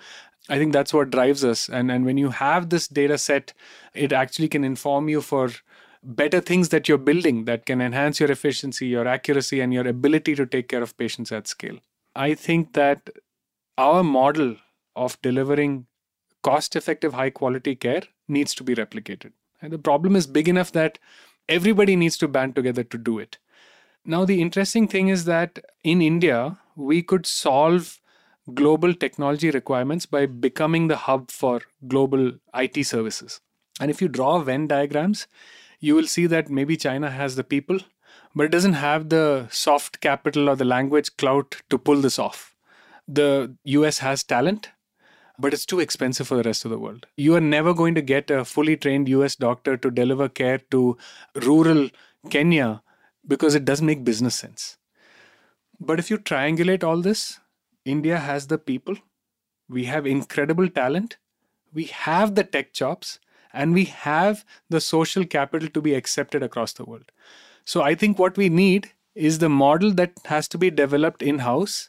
I 0.49 0.59
think 0.59 0.73
that's 0.73 0.95
what 0.95 1.11
drives 1.11 1.45
us. 1.45 1.69
And, 1.69 1.91
and 1.91 2.05
when 2.05 2.19
you 2.19 2.31
have 2.31 2.69
this 2.69 2.87
data 2.87 3.19
set, 3.19 3.53
it 3.95 4.13
actually 4.13 4.49
can 4.49 4.63
inform 4.63 5.09
you 5.09 5.21
for 5.21 5.51
better 6.07 6.41
things 6.41 6.69
that 6.69 6.89
you're 6.89 6.99
building 6.99 7.45
that 7.47 7.67
can 7.67 7.81
enhance 7.81 8.21
your 8.21 8.31
efficiency, 8.31 8.87
your 8.87 9.09
accuracy, 9.09 9.61
and 9.61 9.75
your 9.75 9.87
ability 9.87 10.35
to 10.37 10.47
take 10.47 10.69
care 10.69 10.83
of 10.83 10.97
patients 10.97 11.33
at 11.33 11.49
scale. 11.49 11.79
I 12.15 12.35
think 12.35 12.75
that 12.75 13.11
our 13.77 14.03
model 14.03 14.57
of 14.95 15.21
delivering 15.21 15.87
cost 16.43 16.77
effective, 16.77 17.13
high 17.15 17.31
quality 17.31 17.75
care 17.75 18.03
needs 18.29 18.55
to 18.55 18.65
be 18.65 18.75
replicated. 18.75 19.33
And 19.61 19.73
the 19.73 19.79
problem 19.79 20.15
is 20.15 20.27
big 20.27 20.49
enough 20.49 20.71
that 20.73 20.99
everybody 21.49 21.97
needs 21.97 22.17
to 22.19 22.29
band 22.29 22.55
together 22.55 22.85
to 22.85 22.99
do 22.99 23.19
it. 23.19 23.39
Now, 24.05 24.25
the 24.25 24.41
interesting 24.41 24.87
thing 24.87 25.09
is 25.09 25.25
that 25.25 25.59
in 25.83 26.01
India, 26.01 26.59
we 26.77 27.03
could 27.03 27.27
solve 27.27 28.01
global 28.55 28.95
technology 28.95 29.51
requirements 29.51 30.07
by 30.07 30.27
becoming 30.27 30.87
the 30.87 30.97
hub 30.97 31.33
for 31.33 31.63
global 31.89 32.33
IT 32.55 32.85
services. 32.87 33.41
And 33.81 33.91
if 33.91 34.01
you 34.01 34.07
draw 34.09 34.39
Venn 34.39 34.69
diagrams, 34.69 35.27
you 35.87 35.95
will 35.95 36.07
see 36.13 36.27
that 36.27 36.51
maybe 36.51 36.77
China 36.77 37.11
has 37.11 37.37
the 37.37 37.45
people, 37.45 37.79
but 38.35 38.47
it 38.47 38.53
doesn't 38.53 38.81
have 38.85 39.09
the 39.09 39.49
soft 39.51 40.01
capital 40.01 40.51
or 40.51 40.57
the 40.57 40.65
language 40.65 41.17
clout 41.17 41.63
to 41.71 41.79
pull 41.79 42.01
this 42.07 42.19
off. 42.19 42.55
The 43.07 43.55
US 43.65 43.99
has 43.99 44.25
talent, 44.25 44.71
but 45.39 45.55
it's 45.55 45.67
too 45.67 45.81
expensive 45.81 46.27
for 46.27 46.37
the 46.37 46.43
rest 46.43 46.65
of 46.65 46.73
the 46.73 46.79
world. 46.79 47.07
You 47.17 47.37
are 47.37 47.41
never 47.41 47.73
going 47.73 47.95
to 47.95 48.03
get 48.03 48.31
a 48.31 48.45
fully 48.45 48.77
trained 48.77 49.09
US 49.09 49.37
doctor 49.37 49.77
to 49.77 49.91
deliver 49.91 50.29
care 50.29 50.59
to 50.73 50.97
rural 51.35 51.89
Kenya 52.31 52.83
because 53.27 53.55
it 53.55 53.65
doesn't 53.65 53.87
make 53.87 54.05
business 54.05 54.35
sense. 54.35 54.79
But 55.79 56.01
if 56.01 56.11
you 56.11 56.19
triangulate 56.19 56.83
all 56.83 57.01
this, 57.01 57.39
India 57.85 58.19
has 58.19 58.49
the 58.49 58.59
people, 58.59 58.97
we 59.69 59.85
have 59.85 60.07
incredible 60.07 60.69
talent, 60.69 61.17
we 61.73 61.85
have 61.85 62.35
the 62.35 62.45
tech 62.45 62.73
chops, 62.73 63.21
and 63.57 63.73
we 63.73 63.85
have 63.85 64.45
the 64.71 64.81
social 64.81 65.25
capital 65.25 65.69
to 65.69 65.81
be 65.81 65.95
accepted 65.95 66.43
across 66.43 66.75
the 66.75 66.85
world. 66.85 67.11
So 67.65 67.83
I 67.83 67.95
think 67.95 68.19
what 68.19 68.37
we 68.37 68.49
need 68.49 68.93
is 69.15 69.39
the 69.39 69.49
model 69.49 69.93
that 69.95 70.13
has 70.27 70.47
to 70.49 70.59
be 70.59 70.71
developed 70.71 71.23
in 71.23 71.39
house 71.41 71.89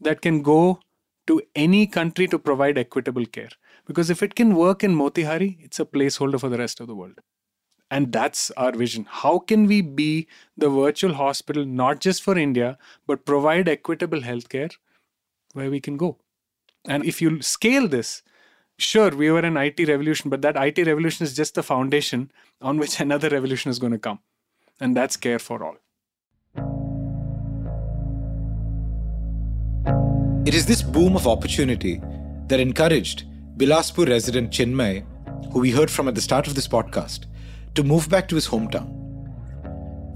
that 0.00 0.20
can 0.20 0.42
go 0.42 0.80
to 1.28 1.40
any 1.54 1.86
country 1.86 2.26
to 2.28 2.38
provide 2.38 2.76
equitable 2.76 3.24
care. 3.24 3.48
Because 3.86 4.10
if 4.10 4.22
it 4.22 4.34
can 4.34 4.54
work 4.56 4.82
in 4.82 4.94
Motihari, 4.94 5.56
it's 5.60 5.80
a 5.80 5.84
placeholder 5.84 6.40
for 6.40 6.48
the 6.48 6.58
rest 6.58 6.80
of 6.80 6.88
the 6.88 6.94
world. 6.94 7.20
And 7.90 8.12
that's 8.12 8.50
our 8.56 8.72
vision. 8.72 9.06
How 9.08 9.38
can 9.38 9.66
we 9.66 9.80
be 9.80 10.26
the 10.56 10.68
virtual 10.68 11.14
hospital, 11.14 11.64
not 11.64 12.00
just 12.00 12.22
for 12.22 12.36
India, 12.36 12.78
but 13.06 13.24
provide 13.24 13.68
equitable 13.68 14.20
healthcare 14.20 14.72
where 15.52 15.70
we 15.70 15.80
can 15.80 15.96
go? 15.96 16.18
And 16.88 17.04
if 17.04 17.22
you 17.22 17.42
scale 17.42 17.86
this, 17.86 18.22
sure, 18.78 19.10
we 19.10 19.30
were 19.30 19.40
an 19.40 19.56
IT 19.56 19.88
revolution, 19.88 20.30
but 20.30 20.42
that 20.42 20.56
IT 20.56 20.86
revolution 20.86 21.24
is 21.24 21.34
just 21.34 21.54
the 21.54 21.62
foundation 21.62 22.30
on 22.60 22.78
which 22.78 23.00
another 23.06 23.28
revolution 23.28 23.70
is 23.70 23.78
going 23.78 23.92
to 23.92 23.98
come. 23.98 24.20
And 24.80 24.96
that's 24.96 25.16
care 25.16 25.38
for 25.38 25.64
all. 25.64 25.76
It 30.46 30.54
is 30.54 30.66
this 30.66 30.82
boom 30.82 31.16
of 31.16 31.26
opportunity 31.26 32.00
that 32.46 32.60
encouraged 32.60 33.24
Bilaspur 33.56 34.08
resident 34.08 34.52
Chinmay, 34.52 35.04
who 35.52 35.60
we 35.60 35.70
heard 35.70 35.90
from 35.90 36.08
at 36.08 36.14
the 36.14 36.20
start 36.20 36.46
of 36.46 36.54
this 36.54 36.68
podcast, 36.68 37.26
to 37.74 37.82
move 37.82 38.08
back 38.08 38.28
to 38.28 38.34
his 38.36 38.46
hometown. 38.46 38.92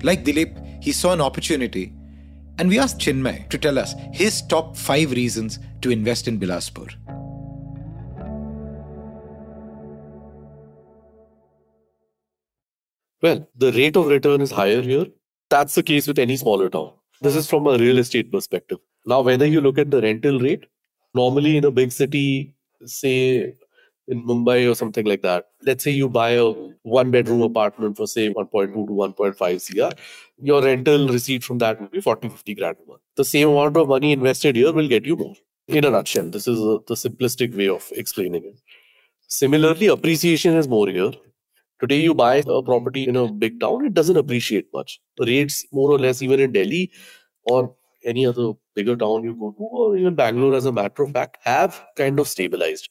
Like 0.05 0.25
Dilip, 0.25 0.83
he 0.83 0.93
saw 0.93 1.13
an 1.13 1.21
opportunity, 1.21 1.93
and 2.59 2.69
we 2.69 2.79
asked 2.79 2.99
Chinmay 2.99 3.49
to 3.49 3.59
tell 3.59 3.79
us 3.79 3.95
his 4.13 4.43
top 4.43 4.77
five 4.77 5.11
reasons 5.13 5.59
to 5.83 5.91
invest 5.91 6.29
in 6.29 6.39
Bilaspur. 6.39 6.95
Well, 13.23 13.47
the 13.55 13.73
rate 13.73 13.97
of 13.97 14.07
return 14.07 14.41
is 14.41 14.51
higher 14.51 14.81
here. 14.81 15.07
That's 15.51 15.75
the 15.75 15.83
case 15.83 16.07
with 16.07 16.19
any 16.19 16.37
smaller 16.37 16.71
town. 16.71 16.93
This 17.21 17.37
is 17.37 17.49
from 17.49 17.67
a 17.67 17.77
real 17.77 17.99
estate 17.99 18.33
perspective. 18.33 18.79
Now, 19.05 19.21
whether 19.21 19.47
you 19.47 19.61
look 19.61 19.79
at 19.79 19.91
the 19.91 20.01
rental 20.01 20.39
rate, 20.39 20.65
normally 21.15 21.57
in 21.59 21.65
a 21.65 21.71
big 21.71 21.93
city, 21.93 22.55
say 22.85 23.55
in 24.09 24.25
Mumbai 24.27 24.71
or 24.71 24.75
something 24.75 25.05
like 25.05 25.21
that, 25.23 25.49
let's 25.63 25.85
say 25.85 25.91
you 25.91 26.09
buy 26.09 26.31
a 26.31 26.47
one 26.83 27.11
bedroom 27.11 27.43
apartment 27.43 27.99
for 27.99 28.07
say 28.07 28.33
1.2 28.33 28.73
to 28.73 28.93
1.5 28.93 29.67
CR, 29.67 29.95
your 30.39 30.63
rental 30.63 31.09
receipt 31.09 31.45
from 31.45 31.59
that 31.59 31.79
would 31.81 31.91
be 31.91 32.01
40, 32.01 32.31
50 32.31 32.55
grand 32.55 32.77
a 32.83 32.89
month. 32.89 33.03
The 33.17 33.25
same 33.25 33.51
amount 33.51 33.77
of 33.77 33.89
money 33.89 34.13
invested 34.13 34.57
here 34.57 34.73
will 34.73 34.89
get 34.89 35.05
you 35.05 35.17
more. 35.17 35.35
In 35.69 35.85
a 35.85 35.91
nutshell, 35.91 36.31
this 36.31 36.49
is 36.49 36.59
a, 36.59 36.79
the 36.87 36.95
simplistic 36.95 37.55
way 37.55 37.69
of 37.69 37.87
explaining 37.93 38.45
it. 38.45 38.61
Similarly, 39.29 39.89
appreciation 39.89 40.57
is 40.57 40.67
more 40.67 40.89
here. 40.89 41.13
Today, 41.81 42.01
you 42.01 42.15
buy 42.15 42.37
a 42.47 42.63
property 42.63 43.09
in 43.09 43.17
a 43.17 43.31
big 43.33 43.61
town, 43.61 43.87
it 43.87 43.95
doesn't 43.95 44.17
appreciate 44.17 44.67
much. 44.75 45.01
The 45.17 45.27
rates, 45.27 45.67
more 45.73 45.91
or 45.91 45.99
less, 45.99 46.23
even 46.23 46.41
in 46.41 46.53
Delhi 46.53 46.91
or 47.45 47.75
any 48.05 48.27
other 48.27 48.53
bigger 48.75 48.97
town 48.97 49.25
you 49.25 49.35
go 49.35 49.53
to, 49.53 49.63
or 49.63 49.97
even 49.97 50.15
Bangalore, 50.15 50.55
as 50.55 50.67
a 50.67 50.73
matter 50.73 51.03
of 51.03 51.13
fact, 51.13 51.39
have 51.43 51.83
kind 51.97 52.19
of 52.21 52.29
stabilized. 52.29 52.89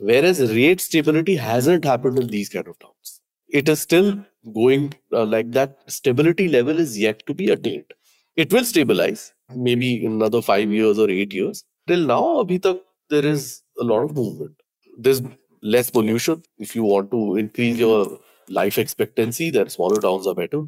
Whereas 0.00 0.40
rate 0.54 0.80
stability 0.80 1.36
hasn't 1.36 1.84
happened 1.84 2.18
in 2.18 2.28
these 2.28 2.48
kind 2.48 2.68
of 2.68 2.78
towns. 2.78 3.20
It 3.48 3.68
is 3.68 3.80
still 3.80 4.18
going 4.54 4.94
uh, 5.12 5.24
like 5.24 5.52
that. 5.52 5.78
Stability 5.86 6.48
level 6.48 6.78
is 6.80 6.98
yet 6.98 7.24
to 7.26 7.34
be 7.34 7.50
attained. 7.50 7.92
It 8.36 8.52
will 8.52 8.64
stabilize 8.64 9.32
maybe 9.54 10.04
in 10.04 10.12
another 10.12 10.42
five 10.42 10.70
years 10.70 10.98
or 10.98 11.08
eight 11.10 11.32
years. 11.32 11.64
Till 11.86 12.06
now, 12.06 12.22
abhi 12.42 12.60
tak, 12.60 12.78
there 13.10 13.24
is 13.24 13.62
a 13.80 13.84
lot 13.84 14.02
of 14.02 14.16
movement. 14.16 14.56
Less 15.64 15.90
pollution. 15.90 16.42
If 16.58 16.76
you 16.76 16.84
want 16.84 17.10
to 17.10 17.36
increase 17.36 17.78
your 17.78 18.04
mm-hmm. 18.04 18.54
life 18.54 18.78
expectancy, 18.78 19.50
then 19.50 19.70
smaller 19.70 20.00
towns 20.00 20.26
are 20.28 20.34
better. 20.34 20.62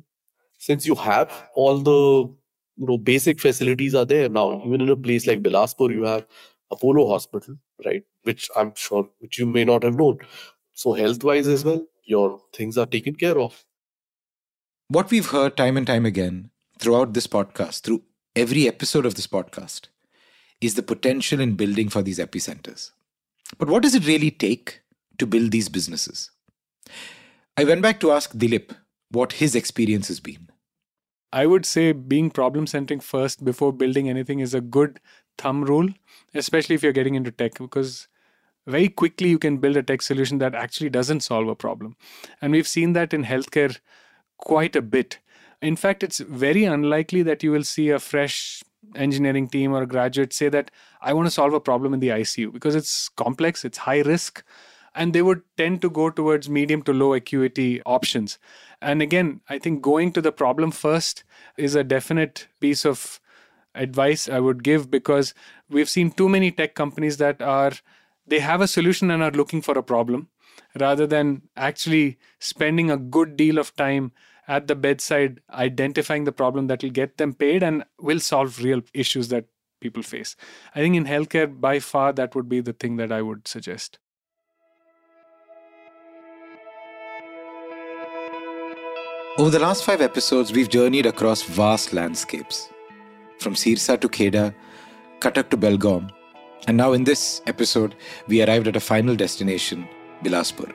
Since 0.58 0.86
you 0.86 0.94
have 0.96 1.30
all 1.54 1.78
the 1.78 2.34
you 2.78 2.86
know 2.86 2.98
basic 2.98 3.40
facilities 3.40 3.94
are 3.94 4.06
there 4.06 4.28
now, 4.28 4.62
even 4.66 4.80
in 4.80 4.88
a 4.88 4.96
place 4.96 5.26
like 5.26 5.42
Bilaspur, 5.42 5.92
you 5.92 6.04
have 6.04 6.26
Apollo 6.70 7.08
Hospital, 7.08 7.56
right? 7.84 8.02
Which 8.22 8.48
I'm 8.56 8.74
sure 8.74 9.08
which 9.20 9.38
you 9.38 9.46
may 9.46 9.64
not 9.64 9.84
have 9.84 9.94
known. 9.96 10.18
So 10.72 10.94
health 10.94 11.22
wise 11.22 11.46
as 11.46 11.64
well, 11.64 11.86
your 12.04 12.40
things 12.52 12.78
are 12.78 12.86
taken 12.86 13.14
care 13.14 13.38
of. 13.38 13.64
What 14.88 15.10
we've 15.10 15.26
heard 15.26 15.56
time 15.56 15.76
and 15.76 15.86
time 15.86 16.06
again 16.06 16.50
throughout 16.78 17.12
this 17.12 17.26
podcast, 17.26 17.82
through 17.82 18.02
every 18.34 18.66
episode 18.66 19.04
of 19.04 19.14
this 19.14 19.26
podcast, 19.26 19.88
is 20.60 20.74
the 20.74 20.82
potential 20.82 21.40
in 21.40 21.54
building 21.54 21.88
for 21.88 22.02
these 22.02 22.18
epicenters. 22.18 22.92
But 23.58 23.68
what 23.68 23.82
does 23.82 23.94
it 23.94 24.06
really 24.06 24.30
take 24.30 24.80
to 25.18 25.26
build 25.26 25.50
these 25.50 25.68
businesses. 25.68 26.30
I 27.56 27.64
went 27.64 27.82
back 27.82 28.00
to 28.00 28.12
ask 28.12 28.32
Dilip 28.32 28.72
what 29.10 29.34
his 29.34 29.54
experience 29.54 30.08
has 30.08 30.20
been. 30.20 30.50
I 31.32 31.46
would 31.46 31.66
say 31.66 31.92
being 31.92 32.30
problem 32.30 32.66
centric 32.66 33.02
first 33.02 33.44
before 33.44 33.72
building 33.72 34.08
anything 34.08 34.40
is 34.40 34.54
a 34.54 34.60
good 34.60 35.00
thumb 35.38 35.64
rule, 35.64 35.88
especially 36.34 36.74
if 36.74 36.82
you're 36.82 36.92
getting 36.92 37.14
into 37.14 37.30
tech, 37.30 37.58
because 37.58 38.08
very 38.66 38.88
quickly 38.88 39.28
you 39.28 39.38
can 39.38 39.58
build 39.58 39.76
a 39.76 39.82
tech 39.82 40.02
solution 40.02 40.38
that 40.38 40.54
actually 40.54 40.90
doesn't 40.90 41.20
solve 41.20 41.48
a 41.48 41.54
problem. 41.54 41.96
And 42.40 42.52
we've 42.52 42.66
seen 42.66 42.92
that 42.94 43.12
in 43.12 43.24
healthcare 43.24 43.78
quite 44.38 44.76
a 44.76 44.82
bit. 44.82 45.18
In 45.62 45.76
fact, 45.76 46.02
it's 46.02 46.18
very 46.18 46.64
unlikely 46.64 47.22
that 47.22 47.42
you 47.42 47.50
will 47.50 47.64
see 47.64 47.90
a 47.90 47.98
fresh 47.98 48.62
engineering 48.94 49.48
team 49.48 49.72
or 49.72 49.82
a 49.82 49.86
graduate 49.86 50.32
say 50.32 50.48
that 50.48 50.70
I 51.00 51.12
want 51.12 51.26
to 51.26 51.30
solve 51.30 51.54
a 51.54 51.60
problem 51.60 51.94
in 51.94 52.00
the 52.00 52.08
ICU 52.08 52.52
because 52.52 52.74
it's 52.74 53.08
complex, 53.08 53.64
it's 53.64 53.78
high 53.78 54.02
risk, 54.02 54.44
and 54.96 55.12
they 55.12 55.22
would 55.22 55.42
tend 55.56 55.82
to 55.82 55.90
go 55.90 56.08
towards 56.10 56.48
medium 56.48 56.82
to 56.82 56.92
low 56.92 57.12
acuity 57.14 57.82
options. 57.84 58.38
And 58.80 59.02
again, 59.02 59.42
I 59.48 59.58
think 59.58 59.82
going 59.82 60.12
to 60.12 60.22
the 60.22 60.32
problem 60.32 60.70
first 60.70 61.22
is 61.56 61.74
a 61.74 61.84
definite 61.84 62.48
piece 62.60 62.86
of 62.86 63.20
advice 63.74 64.28
I 64.28 64.40
would 64.40 64.64
give 64.64 64.90
because 64.90 65.34
we've 65.68 65.88
seen 65.88 66.10
too 66.10 66.28
many 66.30 66.50
tech 66.50 66.74
companies 66.74 67.18
that 67.18 67.42
are 67.42 67.72
they 68.26 68.40
have 68.40 68.60
a 68.60 68.66
solution 68.66 69.10
and 69.10 69.22
are 69.22 69.30
looking 69.30 69.62
for 69.62 69.78
a 69.78 69.82
problem 69.82 70.28
rather 70.80 71.06
than 71.06 71.42
actually 71.56 72.18
spending 72.40 72.90
a 72.90 72.96
good 72.96 73.36
deal 73.36 73.58
of 73.58 73.76
time 73.76 74.12
at 74.48 74.66
the 74.66 74.74
bedside 74.74 75.40
identifying 75.50 76.24
the 76.24 76.32
problem 76.32 76.68
that 76.68 76.82
will 76.82 76.90
get 76.90 77.18
them 77.18 77.34
paid 77.34 77.62
and 77.62 77.84
will 78.00 78.20
solve 78.20 78.62
real 78.62 78.80
issues 78.94 79.28
that 79.28 79.44
people 79.80 80.02
face. 80.02 80.36
I 80.74 80.80
think 80.80 80.96
in 80.96 81.04
healthcare, 81.04 81.60
by 81.60 81.80
far, 81.80 82.12
that 82.14 82.34
would 82.34 82.48
be 82.48 82.60
the 82.60 82.72
thing 82.72 82.96
that 82.96 83.12
I 83.12 83.22
would 83.22 83.46
suggest. 83.46 83.98
Over 89.38 89.50
the 89.50 89.58
last 89.58 89.84
five 89.84 90.00
episodes, 90.00 90.50
we've 90.50 90.70
journeyed 90.70 91.04
across 91.04 91.42
vast 91.42 91.92
landscapes 91.92 92.70
from 93.38 93.52
Sirsa 93.52 94.00
to 94.00 94.08
Kheda, 94.08 94.54
Cuttack 95.20 95.50
to 95.50 95.58
Belgaum, 95.58 96.10
and 96.66 96.74
now 96.74 96.94
in 96.94 97.04
this 97.04 97.42
episode, 97.46 97.96
we 98.28 98.42
arrived 98.42 98.66
at 98.66 98.76
a 98.76 98.80
final 98.80 99.14
destination, 99.14 99.86
Bilaspur. 100.24 100.72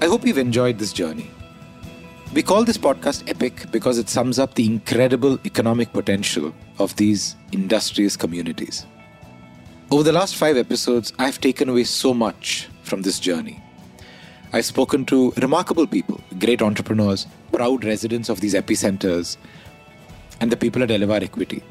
I 0.00 0.06
hope 0.06 0.24
you've 0.24 0.38
enjoyed 0.38 0.78
this 0.78 0.92
journey. 0.92 1.28
We 2.34 2.44
call 2.44 2.62
this 2.62 2.78
podcast 2.78 3.28
Epic 3.28 3.72
because 3.72 3.98
it 3.98 4.08
sums 4.08 4.38
up 4.38 4.54
the 4.54 4.64
incredible 4.64 5.40
economic 5.44 5.92
potential 5.92 6.54
of 6.78 6.94
these 6.94 7.34
industrious 7.50 8.16
communities. 8.16 8.86
Over 9.90 10.04
the 10.04 10.12
last 10.12 10.36
five 10.36 10.56
episodes, 10.56 11.12
I've 11.18 11.40
taken 11.40 11.68
away 11.68 11.82
so 11.82 12.14
much 12.14 12.68
from 12.84 13.02
this 13.02 13.18
journey. 13.18 13.60
I've 14.54 14.66
spoken 14.66 15.06
to 15.06 15.32
remarkable 15.38 15.86
people, 15.86 16.20
great 16.38 16.60
entrepreneurs, 16.60 17.26
proud 17.52 17.84
residents 17.84 18.28
of 18.28 18.40
these 18.40 18.52
epicenters, 18.52 19.38
and 20.40 20.52
the 20.52 20.58
people 20.58 20.82
at 20.82 20.90
Elevar 20.90 21.22
Equity. 21.22 21.62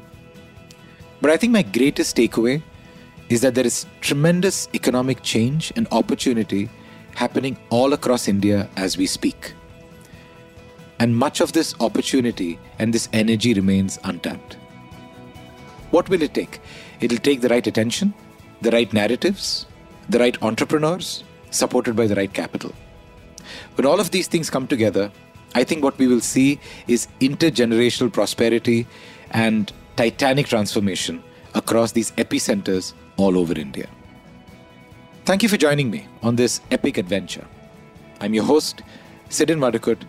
But 1.20 1.30
I 1.30 1.36
think 1.36 1.52
my 1.52 1.62
greatest 1.62 2.16
takeaway 2.16 2.60
is 3.28 3.40
that 3.42 3.54
there 3.54 3.64
is 3.64 3.86
tremendous 4.00 4.68
economic 4.74 5.22
change 5.22 5.72
and 5.76 5.86
opportunity 5.92 6.68
happening 7.14 7.56
all 7.70 7.92
across 7.92 8.26
India 8.26 8.68
as 8.76 8.98
we 8.98 9.06
speak. 9.06 9.54
And 10.98 11.16
much 11.16 11.40
of 11.40 11.52
this 11.52 11.76
opportunity 11.78 12.58
and 12.80 12.92
this 12.92 13.08
energy 13.12 13.54
remains 13.54 14.00
untapped. 14.02 14.54
What 15.92 16.08
will 16.08 16.22
it 16.22 16.34
take? 16.34 16.60
It'll 17.00 17.18
take 17.18 17.42
the 17.42 17.48
right 17.48 17.66
attention, 17.66 18.12
the 18.60 18.72
right 18.72 18.92
narratives, 18.92 19.66
the 20.08 20.18
right 20.18 20.42
entrepreneurs, 20.42 21.22
supported 21.52 21.94
by 21.94 22.06
the 22.06 22.14
right 22.14 22.32
capital. 22.32 22.72
When 23.76 23.86
all 23.86 24.00
of 24.00 24.10
these 24.10 24.26
things 24.26 24.50
come 24.50 24.66
together, 24.66 25.10
I 25.54 25.64
think 25.64 25.84
what 25.84 25.98
we 25.98 26.06
will 26.06 26.20
see 26.20 26.58
is 26.88 27.08
intergenerational 27.20 28.12
prosperity 28.12 28.86
and 29.30 29.72
titanic 29.96 30.46
transformation 30.46 31.22
across 31.54 31.92
these 31.92 32.10
epicenters 32.12 32.94
all 33.16 33.36
over 33.36 33.58
India. 33.58 33.86
Thank 35.24 35.42
you 35.42 35.48
for 35.48 35.56
joining 35.56 35.90
me 35.90 36.08
on 36.22 36.36
this 36.36 36.60
epic 36.70 36.98
adventure. 36.98 37.46
I'm 38.20 38.34
your 38.34 38.44
host, 38.44 38.82
Sidin 39.28 39.58
Vadukut. 39.58 40.02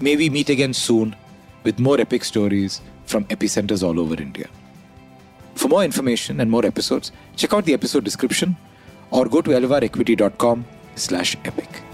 May 0.00 0.16
we 0.16 0.30
meet 0.30 0.48
again 0.48 0.72
soon 0.72 1.16
with 1.64 1.78
more 1.78 2.00
epic 2.00 2.24
stories 2.24 2.80
from 3.04 3.24
epicenters 3.26 3.82
all 3.82 3.98
over 4.00 4.14
India. 4.14 4.48
For 5.56 5.68
more 5.68 5.84
information 5.84 6.40
and 6.40 6.50
more 6.50 6.64
episodes, 6.64 7.12
check 7.36 7.52
out 7.52 7.64
the 7.64 7.74
episode 7.74 8.04
description 8.04 8.56
or 9.10 9.26
go 9.26 9.40
to 9.40 9.50
elevarequity.com 9.50 10.64
slash 10.96 11.36
epic. 11.44 11.89